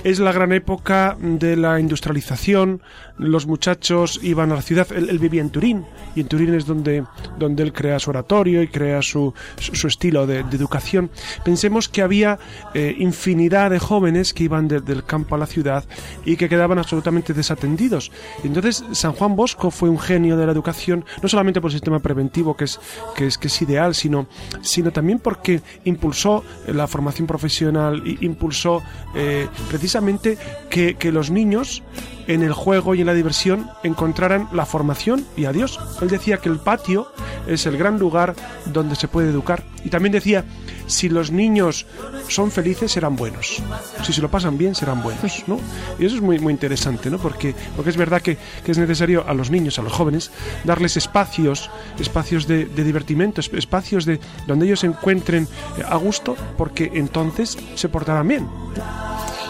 [0.05, 2.83] es la gran época de la industrialización,
[3.19, 7.05] los muchachos iban a la ciudad, él, vivía en Turín, y en Turín es donde,
[7.39, 11.11] donde él crea su oratorio y crea su, su, estilo de, educación.
[11.45, 12.39] Pensemos que había
[12.75, 15.85] eh, infinidad de jóvenes que iban del campo a la ciudad
[16.25, 18.11] y que quedaban absolutamente desatendidos.
[18.45, 22.01] Entonces San Juan Bosco fue un genio de la educación, no solamente por el sistema
[22.01, 22.81] preventivo, que es,
[23.15, 24.27] que es, que es ideal, sino,
[24.61, 28.83] sino también porque impulsó la formación profesional, impulsó
[29.15, 30.39] eh, precisamente
[30.71, 31.83] que, que los niños
[32.27, 35.79] en el juego y en la diversión encontraran la formación y a Dios.
[36.01, 37.11] Él decía que el patio
[37.47, 38.35] es el gran lugar
[38.67, 39.63] donde se puede educar.
[39.85, 40.45] Y también decía,
[40.87, 41.87] si los niños
[42.29, 43.63] son felices, serán buenos.
[44.03, 45.59] Si se lo pasan bien, serán buenos, ¿no?
[45.99, 47.19] Y eso es muy, muy interesante, ¿no?
[47.19, 50.31] Porque, porque es verdad que, es necesario a los niños, a los jóvenes,
[50.65, 55.49] darles espacios, espacios de, de divertimento, espacios de donde ellos se encuentren
[55.89, 58.49] a gusto, porque entonces se portarán bien.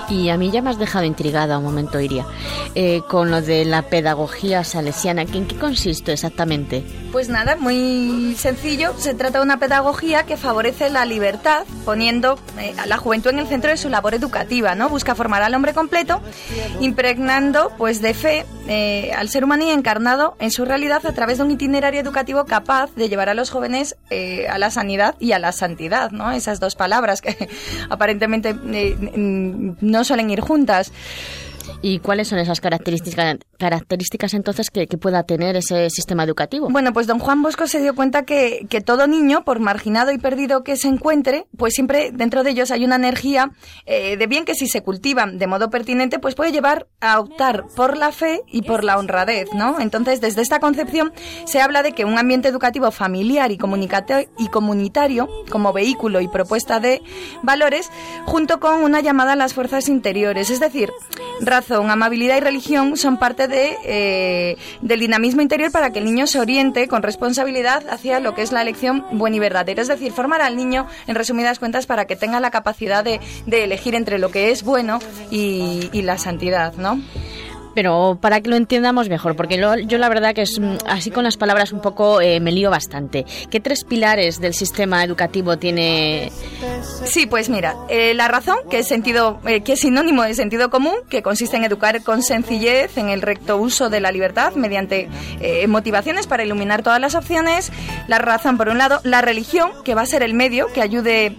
[0.08, 2.26] Y a mí ya me has dejado intrigada un momento, Iria,
[2.74, 5.22] eh, con lo de la pedagogía salesiana.
[5.22, 6.84] ¿En qué consiste exactamente?
[7.16, 8.92] Pues nada, muy sencillo.
[8.98, 13.38] Se trata de una pedagogía que favorece la libertad, poniendo eh, a la juventud en
[13.38, 14.90] el centro de su labor educativa, ¿no?
[14.90, 16.20] Busca formar al hombre completo,
[16.78, 21.38] impregnando pues de fe eh, al ser humano y encarnado en su realidad a través
[21.38, 23.96] de un itinerario educativo capaz de llevar a los jóvenes
[24.50, 26.32] a la sanidad y a la santidad, ¿no?
[26.32, 27.48] Esas dos palabras que
[27.88, 30.92] aparentemente no no suelen ir juntas.
[31.82, 36.68] ¿Y cuáles son esas características, características entonces que, pueda tener ese sistema educativo?
[36.70, 40.18] Bueno, pues don Juan Bosco se dio cuenta que, que, todo niño, por marginado y
[40.18, 43.50] perdido que se encuentre, pues siempre dentro de ellos hay una energía
[43.84, 47.66] eh, de bien que si se cultivan de modo pertinente, pues puede llevar a optar
[47.76, 49.78] por la fe y por la honradez, ¿no?
[49.80, 51.12] Entonces, desde esta concepción
[51.44, 53.58] se habla de que un ambiente educativo familiar y,
[54.38, 57.02] y comunitario, como vehículo y propuesta de
[57.42, 57.90] valores,
[58.24, 60.90] junto con una llamada a las fuerzas interiores, es decir,
[61.40, 66.26] razón, amabilidad y religión son parte de, eh, del dinamismo interior para que el niño
[66.26, 69.82] se oriente con responsabilidad hacia lo que es la elección buena y verdadera.
[69.82, 73.64] Es decir, formar al niño, en resumidas cuentas, para que tenga la capacidad de, de
[73.64, 74.98] elegir entre lo que es bueno
[75.30, 77.00] y, y la santidad, ¿no?
[77.76, 81.24] Pero para que lo entendamos mejor, porque yo la verdad que es mm, así con
[81.24, 83.26] las palabras un poco eh, me lío bastante.
[83.50, 86.32] ¿Qué tres pilares del sistema educativo tiene?
[87.04, 90.70] Sí, pues mira, eh, la razón, que es, sentido, eh, que es sinónimo de sentido
[90.70, 95.10] común, que consiste en educar con sencillez en el recto uso de la libertad mediante
[95.68, 97.70] motivaciones para iluminar todas las opciones.
[98.08, 101.36] La razón, por un lado, la religión, que va a ser el medio que ayude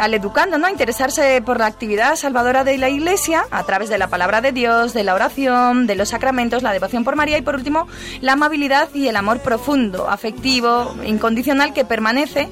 [0.00, 0.66] al educando ¿no?
[0.66, 4.52] a interesarse por la actividad salvadora de la Iglesia a través de la palabra de
[4.52, 7.88] Dios, de la oración de los sacramentos, la devoción por María y por último
[8.20, 12.48] la amabilidad y el amor profundo, afectivo, incondicional que permanece,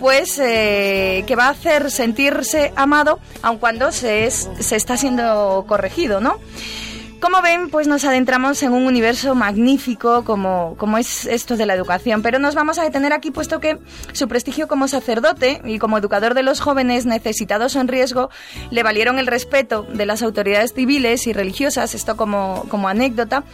[0.00, 6.20] pues eh, que va a hacer sentirse amado aun cuando se, se está siendo corregido,
[6.20, 6.38] ¿no?
[7.22, 11.74] Como ven, pues nos adentramos en un universo magnífico como, como es esto de la
[11.74, 13.78] educación, pero nos vamos a detener aquí puesto que
[14.12, 18.28] su prestigio como sacerdote y como educador de los jóvenes necesitados o en riesgo
[18.72, 23.44] le valieron el respeto de las autoridades civiles y religiosas, esto como, como anécdota,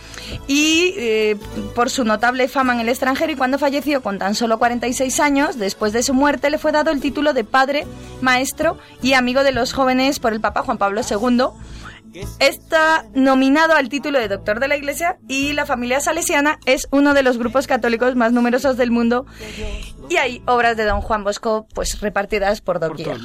[0.47, 1.37] y eh,
[1.75, 5.59] por su notable fama en el extranjero y cuando falleció con tan solo 46 años,
[5.59, 7.87] después de su muerte le fue dado el título de padre,
[8.23, 11.49] maestro y amigo de los jóvenes por el Papa Juan Pablo II
[12.39, 17.15] Está nominado al título de doctor de la Iglesia y la familia salesiana es uno
[17.15, 19.27] de los grupos católicos más numerosos del mundo
[20.09, 23.19] y hay obras de don Juan Bosco pues repartidas por doquier.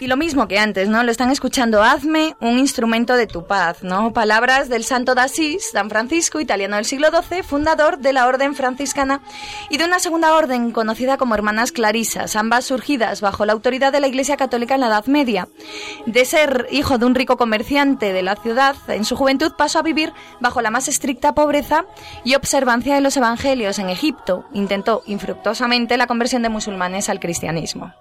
[0.00, 1.02] Y lo mismo que antes, ¿no?
[1.02, 4.12] Lo están escuchando, hazme un instrumento de tu paz, ¿no?
[4.12, 8.54] Palabras del santo de Asís, San Francisco, italiano del siglo XII, fundador de la orden
[8.54, 9.22] franciscana
[9.70, 13.98] y de una segunda orden conocida como Hermanas Clarisas, ambas surgidas bajo la autoridad de
[13.98, 15.48] la Iglesia Católica en la Edad Media.
[16.06, 19.82] De ser hijo de un rico comerciante de la ciudad, en su juventud pasó a
[19.82, 21.86] vivir bajo la más estricta pobreza
[22.22, 24.44] y observancia de los evangelios en Egipto.
[24.52, 27.92] Intentó infructuosamente la conversión de musulmanes al cristianismo.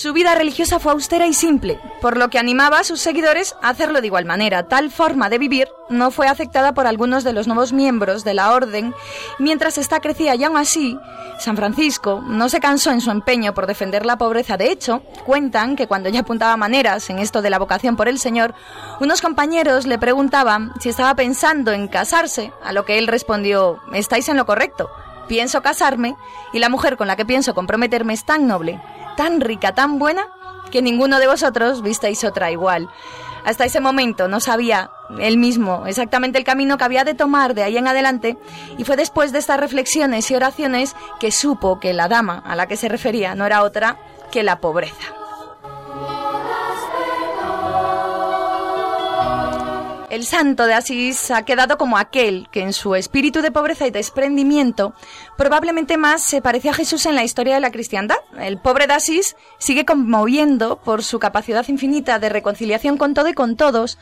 [0.00, 3.70] Su vida religiosa fue austera y simple, por lo que animaba a sus seguidores a
[3.70, 4.68] hacerlo de igual manera.
[4.68, 8.52] Tal forma de vivir no fue aceptada por algunos de los nuevos miembros de la
[8.52, 8.94] orden,
[9.40, 10.96] mientras esta crecía y aún así,
[11.40, 14.56] San Francisco no se cansó en su empeño por defender la pobreza.
[14.56, 18.20] De hecho, cuentan que cuando ya apuntaba maneras en esto de la vocación por el
[18.20, 18.54] Señor,
[19.00, 24.28] unos compañeros le preguntaban si estaba pensando en casarse, a lo que él respondió, estáis
[24.28, 24.88] en lo correcto.
[25.26, 26.14] Pienso casarme
[26.52, 28.80] y la mujer con la que pienso comprometerme es tan noble
[29.18, 30.28] tan rica, tan buena,
[30.70, 32.88] que ninguno de vosotros visteis otra igual.
[33.44, 37.64] Hasta ese momento no sabía él mismo exactamente el camino que había de tomar de
[37.64, 38.38] ahí en adelante
[38.76, 42.68] y fue después de estas reflexiones y oraciones que supo que la dama a la
[42.68, 43.98] que se refería no era otra
[44.30, 45.17] que la pobreza.
[50.10, 53.90] El santo de Asís ha quedado como aquel que en su espíritu de pobreza y
[53.90, 54.94] desprendimiento
[55.36, 58.16] probablemente más se parece a Jesús en la historia de la cristiandad.
[58.38, 63.34] El pobre de Asís sigue conmoviendo por su capacidad infinita de reconciliación con todo y
[63.34, 63.98] con todos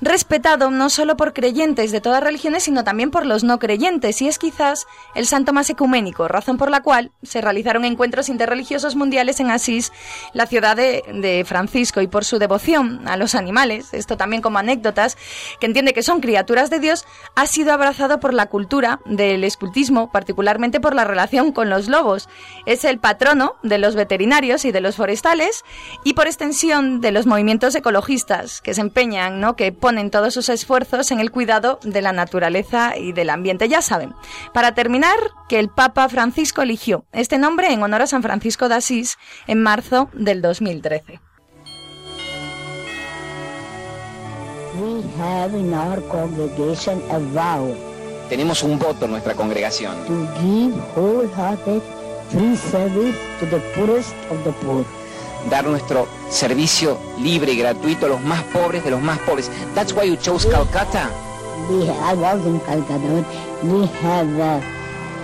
[0.00, 4.28] respetado no solo por creyentes de todas religiones, sino también por los no creyentes, y
[4.28, 9.40] es quizás el santo más ecuménico, razón por la cual se realizaron encuentros interreligiosos mundiales
[9.40, 9.92] en Asís,
[10.32, 15.16] la ciudad de, Francisco, y por su devoción a los animales, esto también como anécdotas,
[15.60, 20.10] que entiende que son criaturas de Dios, ha sido abrazado por la cultura del escultismo,
[20.10, 22.28] particularmente por la relación con los lobos.
[22.66, 25.64] Es el patrono de los veterinarios y de los forestales,
[26.04, 29.56] y por extensión de los movimientos ecologistas que se empeñan, ¿no?
[29.56, 33.68] que ponen todos sus esfuerzos en el cuidado de la naturaleza y del ambiente.
[33.68, 34.14] Ya saben,
[34.54, 38.76] para terminar, que el Papa Francisco eligió este nombre en honor a San Francisco de
[38.76, 41.20] Asís en marzo del 2013.
[48.30, 49.94] Tenemos un voto en nuestra congregación.
[50.06, 51.82] To give wholehearted
[52.30, 54.82] free service to the poorest of the poor
[55.50, 59.50] dar nuestro servicio libre y gratuito a los más pobres de los más pobres.
[59.74, 61.10] That's why you chose Calcutta.
[61.68, 63.24] We, I was in Calcutta, but
[63.62, 64.60] we have, uh,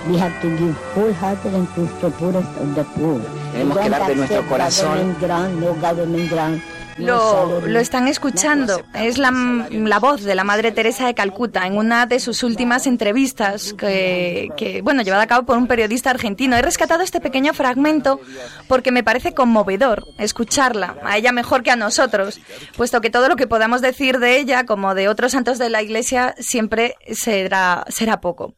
[0.09, 3.21] we have to give wholehearted and to the poorest of the poor.
[3.53, 5.17] Tenemos que dar de nuestro corazón.
[5.21, 6.63] Grant, no government grant,
[7.01, 8.83] lo, lo, están escuchando.
[8.95, 9.31] Es la,
[9.71, 14.49] la, voz de la Madre Teresa de Calcuta en una de sus últimas entrevistas que,
[14.57, 16.57] que, bueno, llevada a cabo por un periodista argentino.
[16.57, 18.21] He rescatado este pequeño fragmento
[18.69, 22.41] porque me parece conmovedor escucharla, a ella mejor que a nosotros,
[22.77, 25.83] puesto que todo lo que podamos decir de ella, como de otros santos de la
[25.83, 28.55] Iglesia, siempre será, será poco.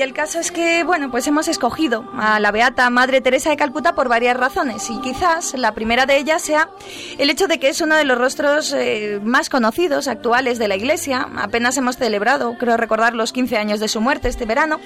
[0.00, 3.58] Y el caso es que, bueno, pues hemos escogido a la Beata Madre Teresa de
[3.58, 4.88] Calcuta por varias razones.
[4.88, 6.70] Y quizás la primera de ellas sea
[7.18, 10.76] el hecho de que es uno de los rostros eh, más conocidos, actuales de la
[10.76, 11.28] Iglesia.
[11.36, 14.80] Apenas hemos celebrado, creo recordar, los 15 años de su muerte este verano.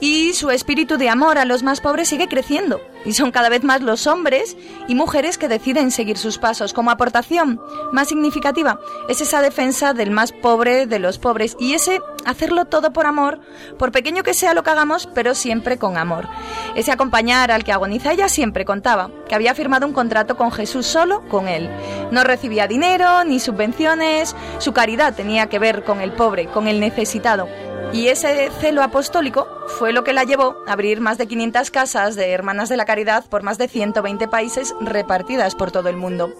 [0.00, 3.64] Y su espíritu de amor a los más pobres sigue creciendo y son cada vez
[3.64, 4.56] más los hombres
[4.88, 6.72] y mujeres que deciden seguir sus pasos.
[6.72, 7.60] Como aportación
[7.92, 12.92] más significativa es esa defensa del más pobre de los pobres y ese hacerlo todo
[12.92, 13.40] por amor,
[13.78, 16.28] por pequeño que sea lo que hagamos, pero siempre con amor.
[16.74, 20.86] Ese acompañar al que agoniza ella siempre contaba que había firmado un contrato con Jesús
[20.86, 21.70] solo con él.
[22.10, 26.80] No recibía dinero ni subvenciones, su caridad tenía que ver con el pobre, con el
[26.80, 27.48] necesitado.
[27.92, 32.16] Y ese celo apostólico fue lo que la llevó a abrir más de 500 casas
[32.16, 36.30] de Hermanas de la Caridad por más de 120 países repartidas por todo el mundo.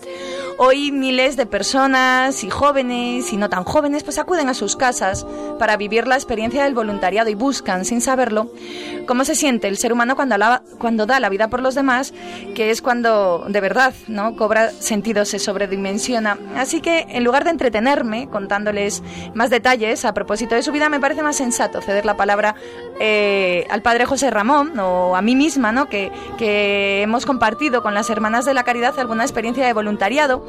[0.58, 5.26] Hoy miles de personas y jóvenes y no tan jóvenes pues acuden a sus casas
[5.58, 8.50] para vivir la experiencia del voluntariado y buscan sin saberlo
[9.06, 12.12] cómo se siente el ser humano cuando, da la vida por los demás,
[12.54, 16.38] que es cuando de verdad no cobra sentido, se sobredimensiona.
[16.56, 19.02] Así que en lugar de entretenerme contándoles
[19.34, 22.54] más detalles a propósito de su vida, me parece más sensato ceder la palabra
[23.00, 25.88] eh, al padre José Ramón o a mí misma, ¿no?
[25.88, 30.41] que hemos compartido con las hermanas de la caridad alguna experiencia de voluntariado,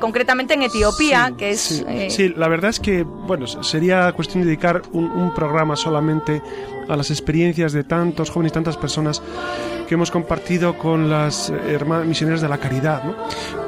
[0.00, 1.84] concretamente en Etiopía, que es...
[1.88, 2.32] Eh, sí.
[2.36, 6.42] la verdad es que, bueno, sería cuestión de dedicar un, un programa solamente
[6.88, 9.22] a las experiencias de tantos jóvenes, tantas personas
[9.86, 13.04] que hemos compartido con las hermanas misioneras de la caridad.
[13.04, 13.14] ¿no?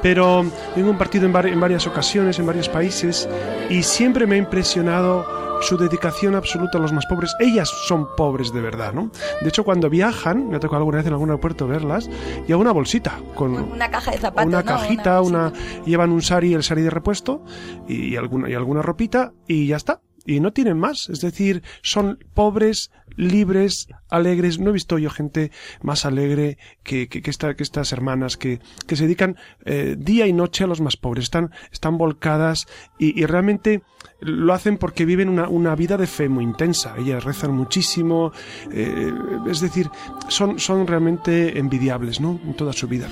[0.02, 0.44] Pero
[0.76, 3.28] he compartido en, en varias ocasiones, en varios países,
[3.68, 7.34] y siempre me ha impresionado su dedicación absoluta a los más pobres.
[7.40, 9.11] Ellas son pobres de verdad, ¿no?
[9.40, 12.09] De hecho, cuando viajan, me ha tocado alguna vez en algún aeropuerto verlas,
[12.46, 15.52] llevan una bolsita con una caja de zapatos, una cajita, una,
[15.84, 17.42] llevan un sari, el sari de repuesto
[17.88, 20.00] y alguna y alguna ropita y ya está.
[20.26, 24.58] Y no tienen más, es decir, son pobres, libres, alegres.
[24.58, 25.50] No he visto yo gente
[25.82, 30.26] más alegre que, que, que, esta, que estas hermanas que, que se dedican eh, día
[30.26, 31.24] y noche a los más pobres.
[31.24, 32.66] Están, están volcadas
[32.98, 33.82] y, y realmente
[34.20, 36.94] lo hacen porque viven una, una, vida de fe muy intensa.
[36.98, 38.32] Ellas rezan muchísimo,
[38.72, 39.12] eh,
[39.50, 39.90] es decir,
[40.28, 42.40] son, son realmente envidiables, ¿no?
[42.44, 43.08] En toda su vida.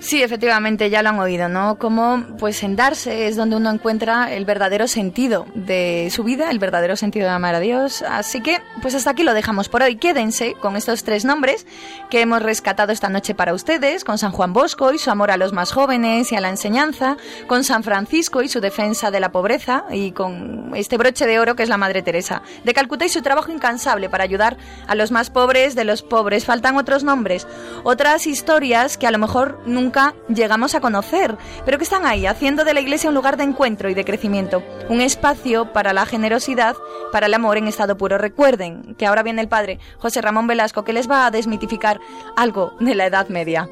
[0.00, 1.78] Sí, efectivamente, ya lo han oído, ¿no?
[1.78, 6.58] Como pues en darse es donde uno encuentra el verdadero sentido de su vida, el
[6.58, 8.02] verdadero sentido de amar a Dios.
[8.02, 9.94] Así que, pues hasta aquí lo dejamos por hoy.
[9.94, 11.66] Quédense con estos tres nombres
[12.10, 15.36] que hemos rescatado esta noche para ustedes, con San Juan Bosco y su amor a
[15.36, 17.16] los más jóvenes y a la enseñanza,
[17.46, 21.54] con San Francisco y su defensa de la pobreza y con este broche de oro
[21.54, 24.56] que es la Madre Teresa de Calcuta y su trabajo incansable para ayudar
[24.88, 26.44] a los más pobres de los pobres.
[26.44, 27.46] Faltan otros nombres,
[27.84, 32.64] otras historias que a lo mejor nunca llegamos a conocer, pero que están ahí, haciendo
[32.64, 36.74] de la Iglesia un lugar de encuentro y de crecimiento, un espacio para la generosidad
[37.12, 38.18] para el amor en estado puro.
[38.18, 42.00] Recuerden que ahora viene el padre José Ramón Velasco que les va a desmitificar
[42.36, 43.68] algo de la Edad Media.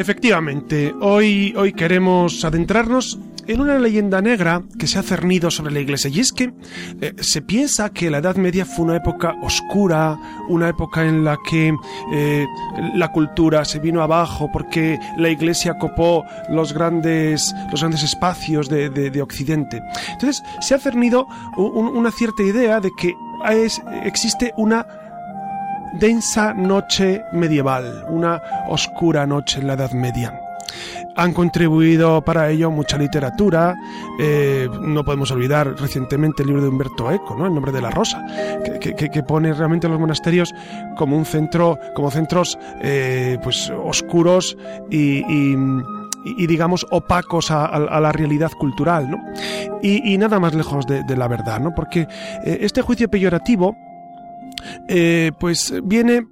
[0.00, 3.18] Efectivamente, hoy, hoy queremos adentrarnos
[3.50, 6.08] en una leyenda negra que se ha cernido sobre la Iglesia.
[6.08, 6.52] Y es que
[7.00, 10.16] eh, se piensa que la Edad Media fue una época oscura,
[10.48, 11.74] una época en la que
[12.12, 12.46] eh,
[12.94, 19.20] la cultura se vino abajo porque la Iglesia copó los grandes, los grandes espacios de,
[19.20, 19.82] Occidente.
[20.12, 21.26] Entonces se ha cernido
[21.56, 23.12] una cierta idea de que
[24.04, 24.86] existe una
[25.98, 30.49] densa noche medieval, una oscura noche en la Edad Media.
[31.16, 33.76] Han contribuido para ello mucha literatura.
[34.18, 37.46] Eh, no podemos olvidar recientemente el libro de Humberto Eco, ¿no?
[37.46, 38.24] El nombre de la rosa,
[38.80, 40.54] que, pone realmente los monasterios
[40.96, 44.56] como un centro, como centros eh, pues oscuros
[44.90, 45.22] y,
[46.46, 49.18] digamos opacos a, la realidad cultural, ¿no?
[49.82, 51.74] Y, nada más lejos de, la verdad, ¿no?
[51.74, 52.06] Porque
[52.44, 53.76] eh, este juicio peyorativo
[55.38, 56.26] pues viene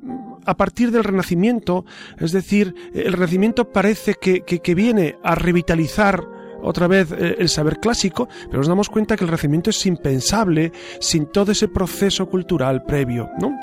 [0.48, 1.84] a partir del Renacimiento,
[2.18, 7.78] es decir, el Renacimiento parece que, que viene a revitalizar otra vez eh, el saber
[7.78, 12.84] clásico, pero nos damos cuenta que el Renacimiento es impensable sin todo ese proceso cultural
[12.84, 13.58] previo, ¿no?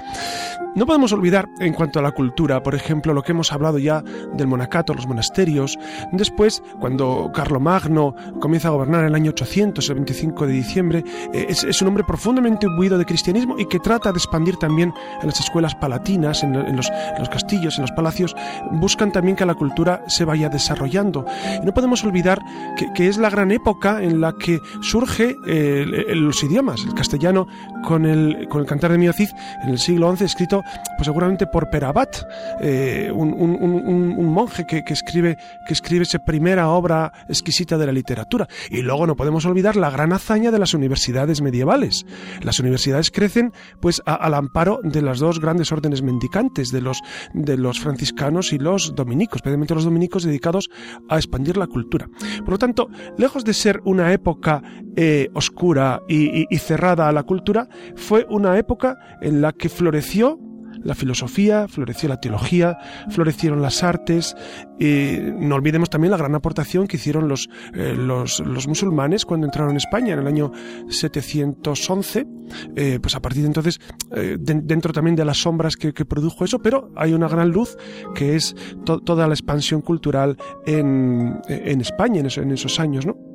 [0.76, 4.04] No podemos olvidar, en cuanto a la cultura, por ejemplo, lo que hemos hablado ya
[4.34, 5.80] del monacato, los monasterios.
[6.12, 11.46] Después, cuando Carlomagno comienza a gobernar en el año 800, el 25 de diciembre, eh,
[11.48, 15.40] es, un hombre profundamente imbuido de cristianismo y que trata de expandir también en las
[15.40, 16.90] escuelas palatinas, en, los,
[17.30, 18.36] castillos, en los palacios.
[18.74, 21.26] Buscan también que la cultura se vaya desarrollando.
[21.64, 22.42] Y no podemos olvidar
[22.76, 27.48] que, es la gran época en la que surge eh, los idiomas, el castellano
[27.86, 29.30] con el, con el cantar de Miocid
[29.64, 30.64] en el siglo XI, escrito
[30.98, 32.18] pues seguramente por Perabat,
[32.62, 38.48] eh, un, monje que, escribe, que escribe esa primera obra exquisita de la literatura.
[38.70, 42.06] Y luego no podemos olvidar la gran hazaña de las universidades medievales.
[42.42, 47.02] Las universidades crecen pues al amparo de las dos grandes órdenes mendicantes, de los,
[47.34, 50.70] de los franciscanos y los dominicos, especialmente los dominicos dedicados
[51.10, 52.10] a expandir la cultura.
[52.40, 52.75] Por lo tanto,
[53.18, 54.62] lejos de ser una época
[54.96, 60.40] eh, oscura y cerrada a la cultura, fue una época en la que floreció
[60.86, 62.78] la filosofía, floreció la teología,
[63.10, 64.36] florecieron las artes.
[64.80, 69.72] Y no olvidemos también la gran aportación que hicieron los, eh, los, musulmanes cuando entraron
[69.72, 70.52] en España en el año
[70.88, 72.28] 711.
[72.76, 73.80] Eh, pues a partir de entonces,
[74.12, 77.78] eh, dentro también de las sombras que, produjo eso, pero hay una gran luz
[78.14, 78.56] que es
[78.86, 83.35] toda la expansión cultural en, en España en esos años, ¿no?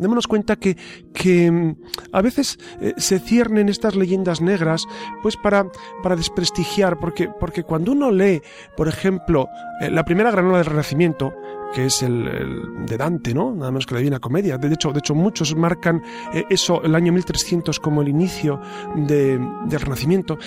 [0.00, 0.76] Démonos cuenta que,
[1.12, 1.76] que mm,
[2.12, 4.84] a veces eh, se ciernen estas leyendas negras
[5.22, 5.66] pues para,
[6.02, 8.42] para desprestigiar, porque, porque cuando uno lee,
[8.76, 9.48] por ejemplo,
[9.80, 11.34] eh, la primera granola del Renacimiento,
[11.74, 13.54] que es el, de Dante, ¿no?
[13.54, 14.56] Nada menos que la Divina Comedia.
[14.56, 18.60] De hecho, de hecho muchos marcan eh, eso, el año 1300, como el inicio
[18.94, 20.38] de, del Renacimiento.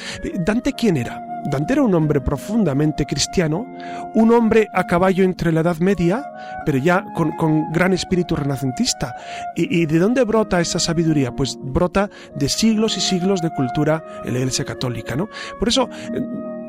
[0.46, 1.31] ¿Dante quién era?
[1.46, 3.66] Dante era un hombre profundamente cristiano,
[4.14, 6.24] un hombre a caballo entre la Edad Media,
[6.66, 9.16] pero ya con, gran espíritu renacentista.
[9.56, 11.32] ¿Y, de dónde brota esa sabiduría?
[11.32, 15.30] Pues brota de siglos y siglos de cultura en la Iglesia Católica, ¿no?
[15.60, 15.90] Por eso,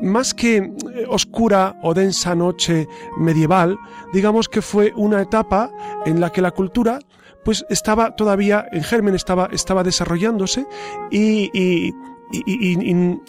[0.01, 0.71] más que eh,
[1.07, 3.77] oscura o densa noche medieval,
[4.11, 5.71] digamos que fue una etapa
[6.05, 6.99] en la que la cultura
[7.43, 10.65] pues estaba todavía en germen, estaba, estaba desarrollándose
[11.11, 11.93] y y,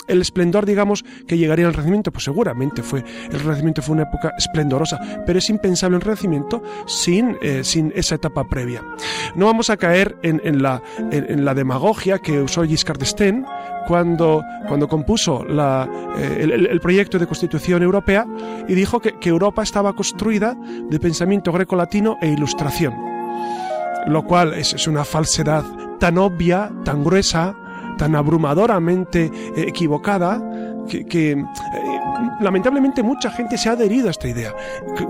[0.07, 4.33] el esplendor, digamos, que llegaría al Renacimiento, pues seguramente fue, el Renacimiento fue una época
[4.39, 8.83] esplendorosa, pero es impensable el Renacimiento sin, eh, sin esa etapa previa.
[9.35, 13.45] No vamos a caer en, la, en, la demagogia que usó Giscard d'Estaing
[13.87, 18.27] cuando, cuando compuso la, eh, el, proyecto de Constitución Europea
[18.69, 20.57] y dijo que, que Europa estaba construida
[20.89, 22.95] de pensamiento greco-latino e ilustración.
[24.07, 25.65] Lo cual es, es una falsedad
[25.99, 27.57] tan obvia, tan gruesa,
[27.97, 30.43] tan abrumadoramente eh, equivocada
[30.89, 31.37] que, eh,
[32.41, 34.55] lamentablemente mucha gente se ha adherido a esta idea,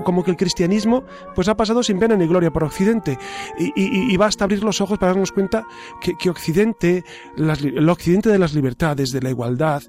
[0.04, 1.04] como que el cristianismo
[1.34, 3.18] pues ha pasado sin pena ni gloria por Occidente
[3.58, 5.64] y, basta abrir los ojos para darnos cuenta
[6.00, 7.04] que, Occidente,
[7.36, 9.82] el Occidente de las libertades, de la igualdad,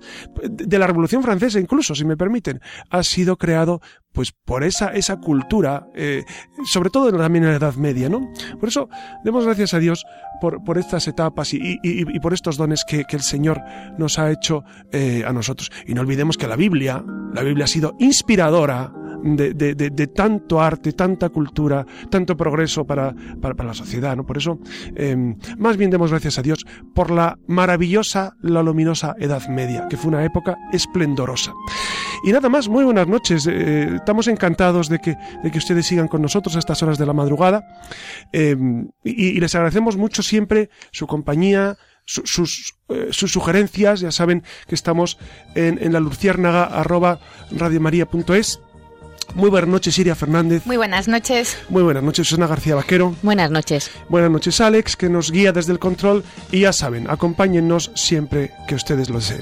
[0.43, 3.81] de la Revolución Francesa incluso, si me permiten, ha sido creado
[4.15, 6.23] pues por esa, esa cultura, eh,
[6.63, 8.31] sobre todo también en la Edad Media, ¿no?
[8.59, 8.89] Por eso
[9.23, 10.05] demos gracias a Dios
[10.39, 11.79] por, estas etapas y,
[12.19, 13.61] por estos dones que, el Señor
[13.97, 15.71] nos ha hecho eh, a nosotros.
[15.87, 18.91] Y no olvidemos que la Biblia, la Biblia ha sido inspiradora
[19.23, 24.15] de, tanto arte, tanta cultura, tanto progreso para, para, la sociedad.
[24.15, 24.25] ¿no?
[24.25, 24.59] Por eso,
[24.95, 29.97] em, más bien demos gracias a Dios por la maravillosa, la luminosa Edad Media, que
[29.97, 31.53] fue una época esplendorosa.
[32.23, 33.47] Y nada más, muy buenas noches.
[33.47, 37.05] Eh, estamos encantados de que, de que ustedes sigan con nosotros a estas horas de
[37.05, 37.67] la madrugada.
[38.31, 43.99] Em, y, les agradecemos mucho siempre su compañía, sus, eh, sus sugerencias.
[43.99, 45.17] Ya saben que estamos
[45.55, 47.19] en, en la luciérnaga arroba
[47.51, 48.59] radiomaria.es.
[49.33, 50.65] Muy buenas noches, Iria Fernández.
[50.65, 51.57] Muy buenas noches.
[51.69, 53.15] Muy buenas noches, Susana García Vaquero.
[53.21, 53.91] Buenas noches.
[54.07, 56.23] Buenas noches, Alex, que nos guía desde el control.
[56.51, 59.41] Y ya saben, acompáñennos siempre que ustedes lo deseen.